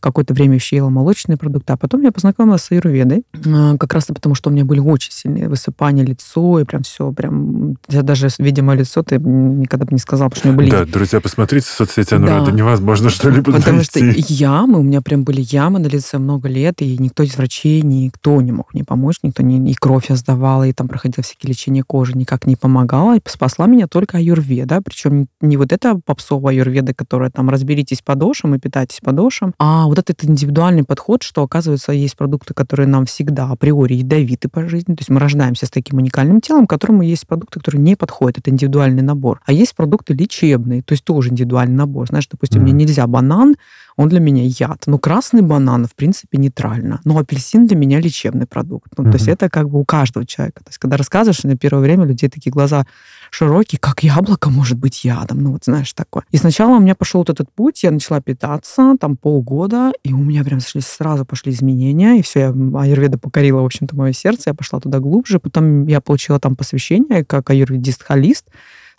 [0.00, 4.06] какое-то время еще ела молочные продукты, а потом я познакомилась с аюрведой, а, как раз
[4.06, 8.28] потому, что у меня были очень сильные высыпания лицо, и прям все, прям, я даже,
[8.38, 10.70] видя мое лицо, ты никогда бы не сказал, потому что у меня были...
[10.70, 12.52] Да, друзья, посмотрите в соцсети Анурада, да.
[12.52, 14.22] невозможно что-либо Потому найти.
[14.22, 17.82] что ямы, у меня прям были ямы на лице много лет, и никто из врачей,
[17.82, 19.70] никто не мог мне помочь, никто не...
[19.70, 23.66] И кровь я сдавала, и там проходила всякие лечения кожи, никак не помогала, и спасла
[23.66, 28.58] меня только аюрведа, причем не вот эта попсовая аюрведа, которая там разберитесь по дошам и
[28.58, 33.50] питайтесь по дошам, а вот этот индивидуальный подход, что, оказывается, есть продукты, которые нам всегда
[33.50, 34.94] априори ядовиты по жизни.
[34.94, 38.38] То есть мы рождаемся с таким уникальным телом, которому есть продукты, которые не подходят.
[38.38, 39.40] Это индивидуальный набор.
[39.44, 42.06] А есть продукты лечебные, то есть тоже индивидуальный набор.
[42.06, 42.64] Знаешь, допустим, mm-hmm.
[42.64, 43.56] мне нельзя банан,
[43.96, 44.84] он для меня яд.
[44.86, 47.00] Ну, красный банан, в принципе, нейтрально.
[47.04, 48.92] Но апельсин для меня лечебный продукт.
[48.96, 49.10] Ну, mm-hmm.
[49.10, 50.64] то есть это как бы у каждого человека.
[50.64, 52.86] То есть когда рассказываешь, на первое время людей такие глаза
[53.30, 55.42] широкий, как яблоко может быть ядом.
[55.42, 56.24] Ну вот знаешь такое.
[56.30, 60.18] И сначала у меня пошел вот этот путь, я начала питаться там полгода, и у
[60.18, 64.50] меня прям сошли, сразу пошли изменения, и все, я, аюрведа покорила, в общем-то, мое сердце,
[64.50, 68.46] я пошла туда глубже, потом я получила там посвящение как аюрведист-холист,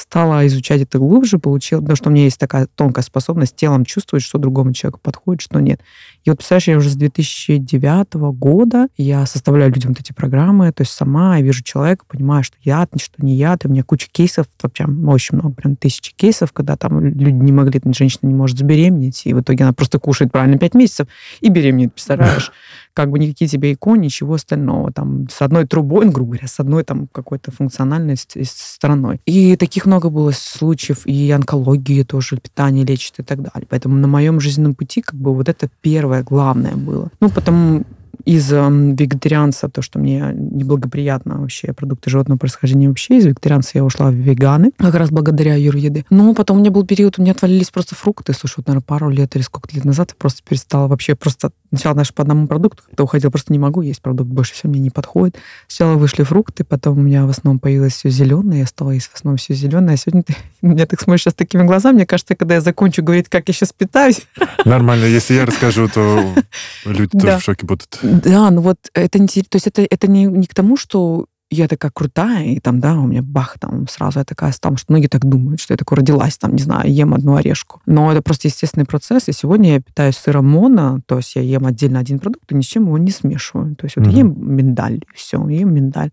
[0.01, 4.23] стала изучать это глубже, получила, потому что у меня есть такая тонкая способность телом чувствовать,
[4.23, 5.79] что другому человеку подходит, что нет.
[6.23, 10.81] И вот, представляешь, я уже с 2009 года я составляю людям вот эти программы, то
[10.81, 14.47] есть сама я вижу человека, понимаю, что яд, что не и у меня куча кейсов,
[14.73, 19.21] прям очень много, прям тысячи кейсов, когда там люди не могли, женщина не может забеременеть,
[19.25, 21.07] и в итоге она просто кушает правильно 5 месяцев
[21.39, 22.51] и беременеет, представляешь?
[22.93, 24.91] Как бы никакие тебе ИКО, ничего остального.
[24.91, 29.21] Там с одной трубой, грубо говоря, с одной там какой-то функциональной стороной.
[29.25, 33.67] И таких много было случаев, и онкологии тоже, питание лечит и так далее.
[33.69, 37.09] Поэтому на моем жизненном пути как бы вот это первое главное было.
[37.19, 37.83] Ну, потому
[38.25, 43.83] из э, вегетарианца, то, что мне неблагоприятно вообще, продукты животного происхождения вообще, из вегетарианца я
[43.83, 46.05] ушла в веганы, как раз благодаря юрведы.
[46.09, 48.33] Но потом у меня был период, у меня отвалились просто фрукты.
[48.33, 51.51] Слушай, вот, наверное, пару лет или сколько лет назад я просто перестала вообще просто...
[51.69, 54.81] Сначала, знаешь, по одному продукту как-то уходила, просто не могу есть продукт, больше всего мне
[54.81, 55.37] не подходит.
[55.67, 59.15] Сначала вышли фрукты, потом у меня в основном появилось все зеленое, я стала есть в
[59.15, 59.93] основном все зеленое.
[59.93, 63.29] А сегодня ты меня так смотришь сейчас такими глазами, мне кажется, когда я закончу говорить,
[63.29, 64.21] как я сейчас питаюсь...
[64.65, 66.23] Нормально, если я расскажу, то
[66.85, 67.99] люди тоже в шоке будут.
[68.11, 71.67] Да, ну вот это не, то есть это, это не, не к тому, что я
[71.67, 75.07] такая крутая, и там, да, у меня бах, там сразу я такая там, что многие
[75.07, 77.81] так думают, что я такой родилась, там, не знаю, ем одну орешку.
[77.85, 81.65] Но это просто естественный процесс, и сегодня я питаюсь сыром моно, то есть я ем
[81.65, 83.75] отдельно один продукт и ни с чем его не смешиваю.
[83.75, 84.17] То есть вот mm-hmm.
[84.17, 86.11] ем миндаль, и все, ем миндаль.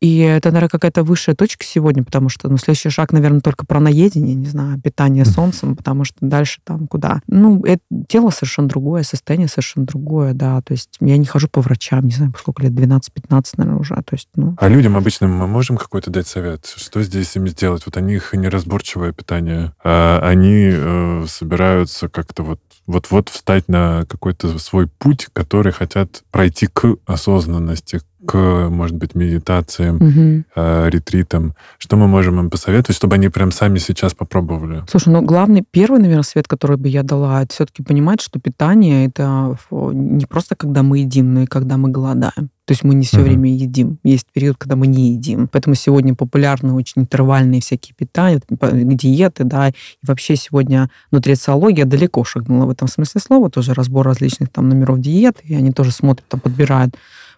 [0.00, 3.80] И это, наверное, какая-то высшая точка сегодня, потому что, ну, следующий шаг, наверное, только про
[3.80, 7.20] наедение, не знаю, питание солнцем, потому что дальше там куда?
[7.26, 11.60] Ну, это, тело совершенно другое, состояние совершенно другое, да, то есть я не хожу по
[11.60, 14.56] врачам, не знаю, сколько лет, 12-15, наверное, уже, то есть, ну...
[14.58, 16.66] А людям обычно мы можем какой-то дать совет?
[16.76, 17.84] Что здесь им сделать?
[17.86, 24.58] Вот они их неразборчивое питание, а они э, собираются как-то вот вот-вот встать на какой-то
[24.58, 30.44] свой путь, который хотят пройти к осознанности, к, может быть, медитациям, угу.
[30.54, 31.54] э, ретритам.
[31.78, 34.84] Что мы можем им посоветовать, чтобы они прям сами сейчас попробовали?
[34.88, 39.06] Слушай, ну главный, первый, наверное, совет, который бы я дала, это все-таки понимать, что питание
[39.06, 42.50] это не просто когда мы едим, но и когда мы голодаем.
[42.66, 43.98] То есть мы не все mm время едим.
[44.02, 45.48] Есть период, когда мы не едим.
[45.48, 52.66] Поэтому сегодня популярны очень интервальные всякие питания, диеты, да, и вообще сегодня нутрициология далеко шагнула
[52.66, 53.50] в этом смысле слова.
[53.50, 56.96] Тоже разбор различных там номеров диет, и они тоже смотрят, там подбирают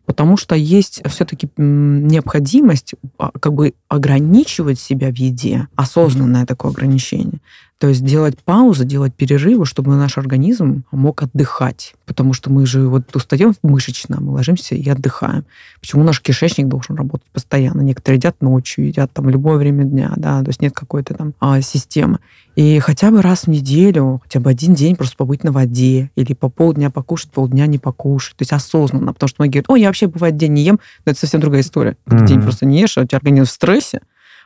[0.09, 7.40] потому что есть все-таки необходимость а, как бы ограничивать себя в еде, осознанное такое ограничение.
[7.78, 11.94] То есть делать паузы, делать перерывы, чтобы наш организм мог отдыхать.
[12.06, 15.44] Потому что мы же вот устаем мышечно, мы ложимся и отдыхаем.
[15.80, 17.82] Почему наш кишечник должен работать постоянно?
[17.82, 21.34] Некоторые едят ночью, едят там в любое время дня, да, то есть нет какой-то там
[21.38, 22.18] а, системы.
[22.56, 26.34] И хотя бы раз в неделю, хотя бы один день просто побыть на воде, или
[26.34, 28.34] по полдня покушать, полдня не покушать.
[28.34, 31.12] То есть осознанно, потому что многие говорят, о, я вообще бывает день не ем, но
[31.12, 31.96] это совсем другая история.
[32.07, 32.26] Mm-hmm.
[32.26, 34.01] День просто не ешь, а у тебя организм в стрессе,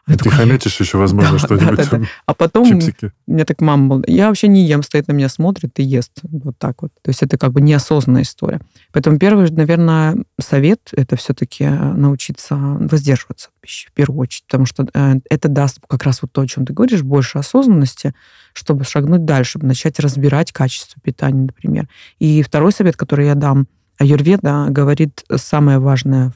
[0.06, 1.76] ты такой, еще, возможно, да, что-нибудь.
[1.76, 2.04] Да, да, да.
[2.26, 3.12] А потом чипсики.
[3.28, 6.12] мне так мама была, я вообще не ем, стоит на меня, смотрит и ест.
[6.22, 6.90] Вот так вот.
[7.02, 8.60] То есть это как бы неосознанная история.
[8.92, 14.88] Поэтому первый, наверное, совет– это все-таки научиться воздерживаться от пищи в первую очередь, потому что
[14.92, 18.12] э, это даст как раз вот то, о чем ты говоришь, больше осознанности,
[18.54, 21.88] чтобы шагнуть дальше, начать разбирать качество питания, например.
[22.18, 23.68] И второй совет, который я дам–
[24.02, 26.32] Аюрведа говорит самое важное,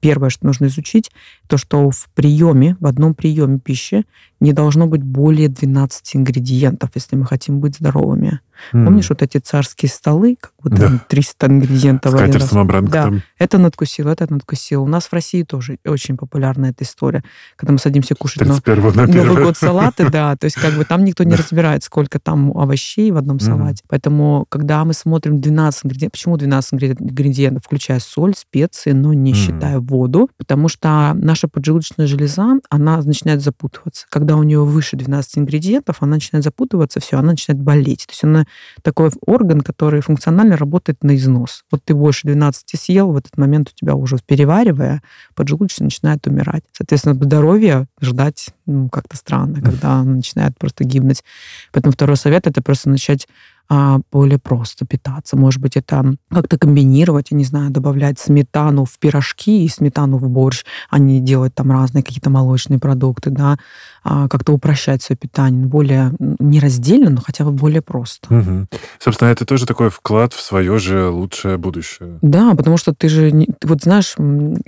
[0.00, 1.10] первое, что нужно изучить,
[1.46, 4.04] то, что в приеме, в одном приеме пищи
[4.38, 8.40] не должно быть более 12 ингредиентов, если мы хотим быть здоровыми.
[8.72, 8.84] Mm.
[8.84, 11.04] Помнишь вот эти царские столы, как бы там да.
[11.08, 12.12] 300 ингредиентов.
[12.12, 13.02] Скатерть-самобранка да.
[13.04, 13.22] там.
[13.38, 14.82] Это надкусил, это надкусил.
[14.82, 17.22] У нас в России тоже очень популярна эта история,
[17.56, 21.04] когда мы садимся кушать на, на Новый год салаты, да, то есть как бы там
[21.04, 23.82] никто не разбирает, сколько там овощей в одном салате.
[23.88, 29.78] Поэтому, когда мы смотрим 12 ингредиентов, почему 12 ингредиентов, включая соль, специи, но не считая
[29.78, 34.06] воду, потому что наша поджелудочная железа, она начинает запутываться.
[34.10, 38.06] Когда у нее выше 12 ингредиентов, она начинает запутываться, все, она начинает болеть.
[38.06, 38.45] То есть она
[38.82, 41.64] такой орган, который функционально работает на износ.
[41.70, 45.02] Вот ты больше 12 съел, в этот момент у тебя уже переваривая,
[45.34, 46.64] поджелудочная начинает умирать.
[46.72, 51.24] Соответственно, здоровье ждать ну, как-то странно, когда она начинает просто гибнуть.
[51.72, 53.28] Поэтому второй совет— это просто начать
[53.68, 55.36] а, более просто питаться.
[55.36, 60.28] Может быть, это как-то комбинировать, я не знаю, добавлять сметану в пирожки и сметану в
[60.28, 63.56] борщ, а не делать там разные какие-то молочные продукты, да,
[64.04, 68.32] а, как-то упрощать свое питание, более нераздельно, но хотя бы более просто.
[68.32, 68.66] Угу.
[69.00, 72.18] Собственно, это тоже такой вклад в свое же лучшее будущее.
[72.22, 74.14] Да, потому что ты же, вот знаешь,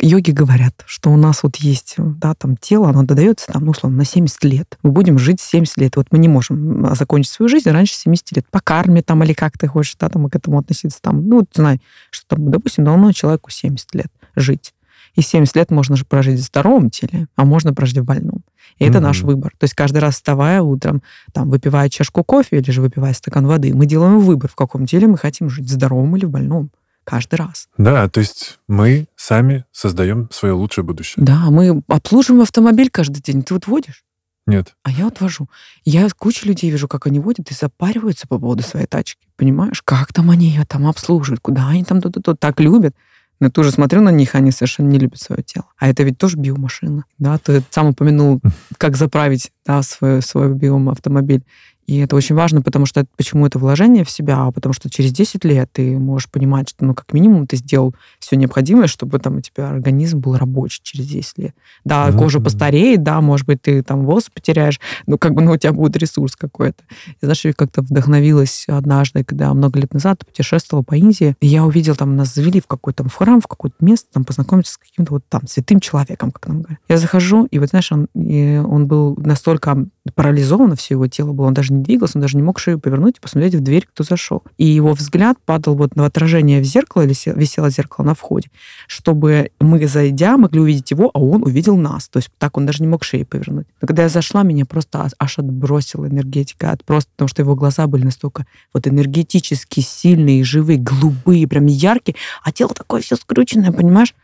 [0.01, 3.99] йоги говорят, что у нас вот есть, да, там тело, оно додается там, ну, условно,
[3.99, 4.79] на 70 лет.
[4.83, 5.97] Мы будем жить 70 лет.
[5.97, 8.47] Вот мы не можем а, закончить свою жизнь раньше 70 лет.
[8.51, 11.81] Пока армии там, или как ты хочешь, да, там, к этому относиться, там, ну, знай,
[12.11, 14.75] что там, допустим, давно человеку 70 лет жить.
[15.15, 18.45] И 70 лет можно же прожить в здоровом теле, а можно прожить в больном.
[18.79, 18.89] И mm-hmm.
[18.89, 19.53] это наш выбор.
[19.59, 23.75] То есть каждый раз вставая утром, там, выпивая чашку кофе или же выпивая стакан воды,
[23.75, 26.71] мы делаем выбор, в каком теле мы хотим жить, в здоровом или в больном.
[27.05, 27.69] Каждый раз.
[27.79, 31.25] Да, то есть мы сами создаем свое лучшее будущее.
[31.25, 33.43] Да, мы обслуживаем автомобиль каждый день.
[33.43, 34.05] Ты вот водишь?
[34.49, 34.75] Нет.
[34.83, 35.49] А я вот вожу.
[35.85, 39.29] Я кучу людей вижу, как они водят и запариваются по поводу своей тачки.
[39.37, 39.83] Понимаешь?
[39.83, 42.97] Как там они ее там обслуживают, куда они там то-то так любят.
[43.41, 45.67] Но тоже смотрю на них, они совершенно не любят свое тело.
[45.77, 47.05] А это ведь тоже биомашина.
[47.19, 47.39] Да?
[47.39, 48.41] Ты сам упомянул,
[48.79, 51.45] как заправить да, свой, свой биомавтомобиль.
[51.89, 55.11] И это очень важно, потому что почему это вложение в себя, а потому что через
[55.11, 59.39] 10 лет ты можешь понимать, что, ну, как минимум, ты сделал все необходимое, чтобы там
[59.39, 61.55] у тебя организм был рабочий через 10 лет.
[61.87, 62.19] Да, mm-hmm.
[62.19, 65.73] кожа постареет, да, может быть, ты там волосы потеряешь, но как бы, ну, у тебя
[65.73, 66.85] будет ресурс какой-то.
[67.07, 71.65] И знаешь, я как-то вдохновилась однажды, когда много лет назад путешествовала по Индии, и я
[71.65, 75.25] увидела, там нас завели в какой-то храм, в какое-то место, там познакомиться с каким-то вот
[75.31, 76.81] там святым человеком, как нам говорят.
[76.87, 81.55] Я захожу, и вот, знаешь, он, он был настолько парализовано все его тело было, он
[81.55, 84.43] даже не двигался, он даже не мог шею повернуть и посмотреть в дверь, кто зашел.
[84.57, 88.51] И его взгляд падал вот на отражение в зеркало, или висело зеркало на входе,
[88.87, 92.09] чтобы мы, зайдя, могли увидеть его, а он увидел нас.
[92.09, 93.67] То есть так он даже не мог шею повернуть.
[93.81, 97.87] Но когда я зашла, меня просто аж отбросила энергетика, от просто потому что его глаза
[97.87, 104.15] были настолько вот энергетически сильные, живые, голубые, прям яркие, а тело такое все скрученное, понимаешь?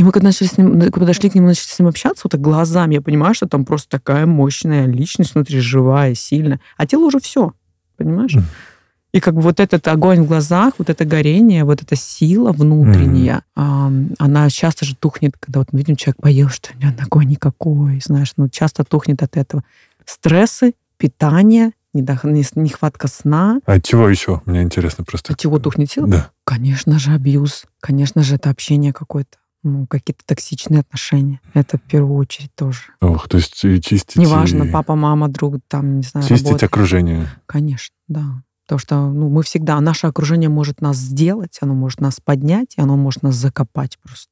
[0.00, 2.40] И мы когда начали с ним, подошли к нему, начали с ним общаться, вот так
[2.40, 6.58] глазами, я понимаю, что там просто такая мощная личность внутри, живая, сильная.
[6.78, 7.52] А тело уже все,
[7.98, 8.34] понимаешь?
[8.34, 8.42] Mm.
[9.12, 13.42] И как бы вот этот огонь в глазах, вот это горение, вот эта сила внутренняя,
[13.54, 14.14] mm.
[14.18, 18.00] она часто же тухнет, когда вот мы видим, человек поел, что у него огонь никакой,
[18.02, 19.64] знаешь, ну часто тухнет от этого.
[20.06, 23.60] Стрессы, питание, нехватка сна.
[23.66, 24.40] А от чего еще?
[24.46, 25.34] Мне интересно просто.
[25.34, 26.08] От чего тухнет сила?
[26.08, 26.30] Да.
[26.44, 27.66] Конечно же, абьюз.
[27.80, 31.40] Конечно же, это общение какое-то ну, какие-то токсичные отношения.
[31.54, 32.80] Это в первую очередь тоже.
[33.00, 34.16] Ох, то есть чистить...
[34.16, 36.66] Неважно, папа, мама, друг, там, не знаю, Чистить работа.
[36.66, 37.28] окружение.
[37.46, 38.42] Конечно, да.
[38.66, 39.80] Потому что ну, мы всегда...
[39.80, 44.30] Наше окружение может нас сделать, оно может нас поднять, и оно может нас закопать просто.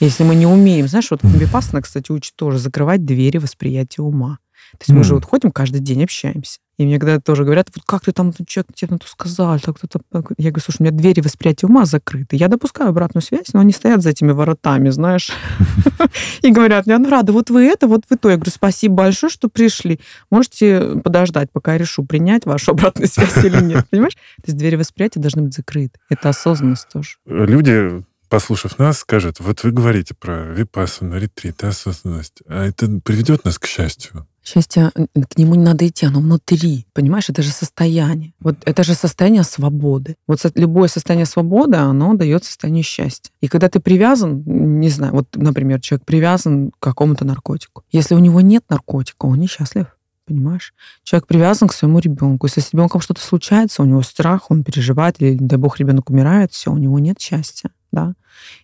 [0.00, 4.38] Если мы не умеем, знаешь, вот Випассана, кстати, учит тоже закрывать двери восприятия ума.
[4.72, 4.94] То есть mm.
[4.94, 6.58] мы же вот ходим каждый день, общаемся.
[6.78, 9.76] И мне когда тоже говорят, вот как ты там, человек тебе на то сказал, так,
[9.78, 10.24] так.
[10.38, 12.36] Я говорю, слушай, у меня двери восприятия ума закрыты.
[12.36, 15.30] Я допускаю обратную связь, но они стоят за этими воротами, знаешь.
[16.42, 18.30] И говорят, я ну рада, вот вы это, вот вы то.
[18.30, 20.00] Я говорю, спасибо большое, что пришли.
[20.30, 23.86] Можете подождать, пока я решу, принять вашу обратную связь или нет.
[23.90, 24.14] Понимаешь?
[24.14, 25.98] То есть двери восприятия должны быть закрыты.
[26.08, 27.16] Это осознанность тоже.
[27.26, 33.58] Люди послушав нас, скажут, вот вы говорите про випассану, ретрит, осознанность, а это приведет нас
[33.58, 34.26] к счастью.
[34.44, 36.86] Счастье, к нему не надо идти, оно внутри.
[36.92, 38.34] Понимаешь, это же состояние.
[38.40, 40.16] Вот это же состояние свободы.
[40.26, 43.30] Вот любое состояние свободы, оно дает состояние счастья.
[43.40, 47.84] И когда ты привязан, не знаю, вот, например, человек привязан к какому-то наркотику.
[47.92, 49.86] Если у него нет наркотика, он несчастлив.
[50.32, 50.72] Понимаешь?
[51.04, 52.46] Человек привязан к своему ребенку.
[52.46, 56.52] Если с ребенком что-то случается, у него страх, он переживает, или, дай бог, ребенок умирает,
[56.52, 57.70] все, у него нет счастья.
[57.92, 58.14] Да?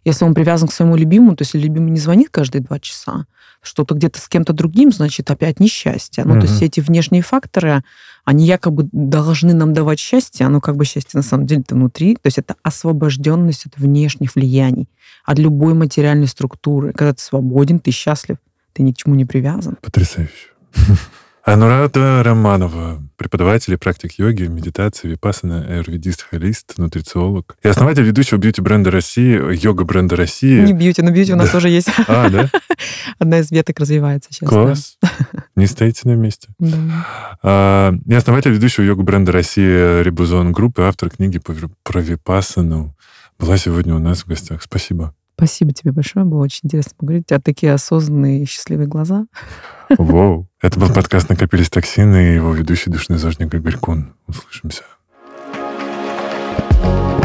[0.05, 3.27] Если он привязан к своему любимому, то если любимый не звонит каждые два часа,
[3.61, 6.25] что-то где-то с кем-то другим, значит, опять несчастье.
[6.25, 6.41] Ну, угу.
[6.41, 7.85] то есть эти внешние факторы,
[8.25, 12.15] они якобы должны нам давать счастье, оно как бы счастье на самом деле-то внутри.
[12.15, 14.89] То есть это освобожденность от внешних влияний,
[15.27, 16.93] от любой материальной структуры.
[16.93, 18.39] Когда ты свободен, ты счастлив,
[18.73, 19.77] ты ни к чему не привязан.
[19.83, 20.49] Потрясающе.
[21.45, 27.57] Анурада Романова, преподаватель и практик йоги, медитации, випассана, аюрведист, холист, нутрициолог.
[27.63, 30.61] И основатель ведущего бьюти-бренда России, йога-бренда России.
[30.61, 31.89] Не бьюти, но бьюти у нас тоже есть.
[32.07, 32.51] А, да?
[33.19, 34.49] Одна из веток развивается сейчас.
[34.49, 34.99] Класс.
[35.01, 35.11] Да.
[35.57, 36.49] Не стоите на месте.
[36.59, 36.77] Да.
[37.43, 41.41] А, и основатель ведущего йога-бренда России Рибузон Группы, автор книги
[41.83, 42.95] про випассану.
[43.39, 44.63] Была сегодня у нас в гостях.
[44.63, 45.15] Спасибо.
[45.39, 47.27] Спасибо тебе большое, было очень интересно поговорить.
[47.27, 49.27] У тебя такие осознанные и счастливые глаза.
[49.97, 50.49] Вау.
[50.61, 54.15] Это был подкаст «Накопились токсины» и его ведущий душный зожник Игорь Кун.
[54.27, 54.83] Услышимся.
[56.81, 57.18] thank you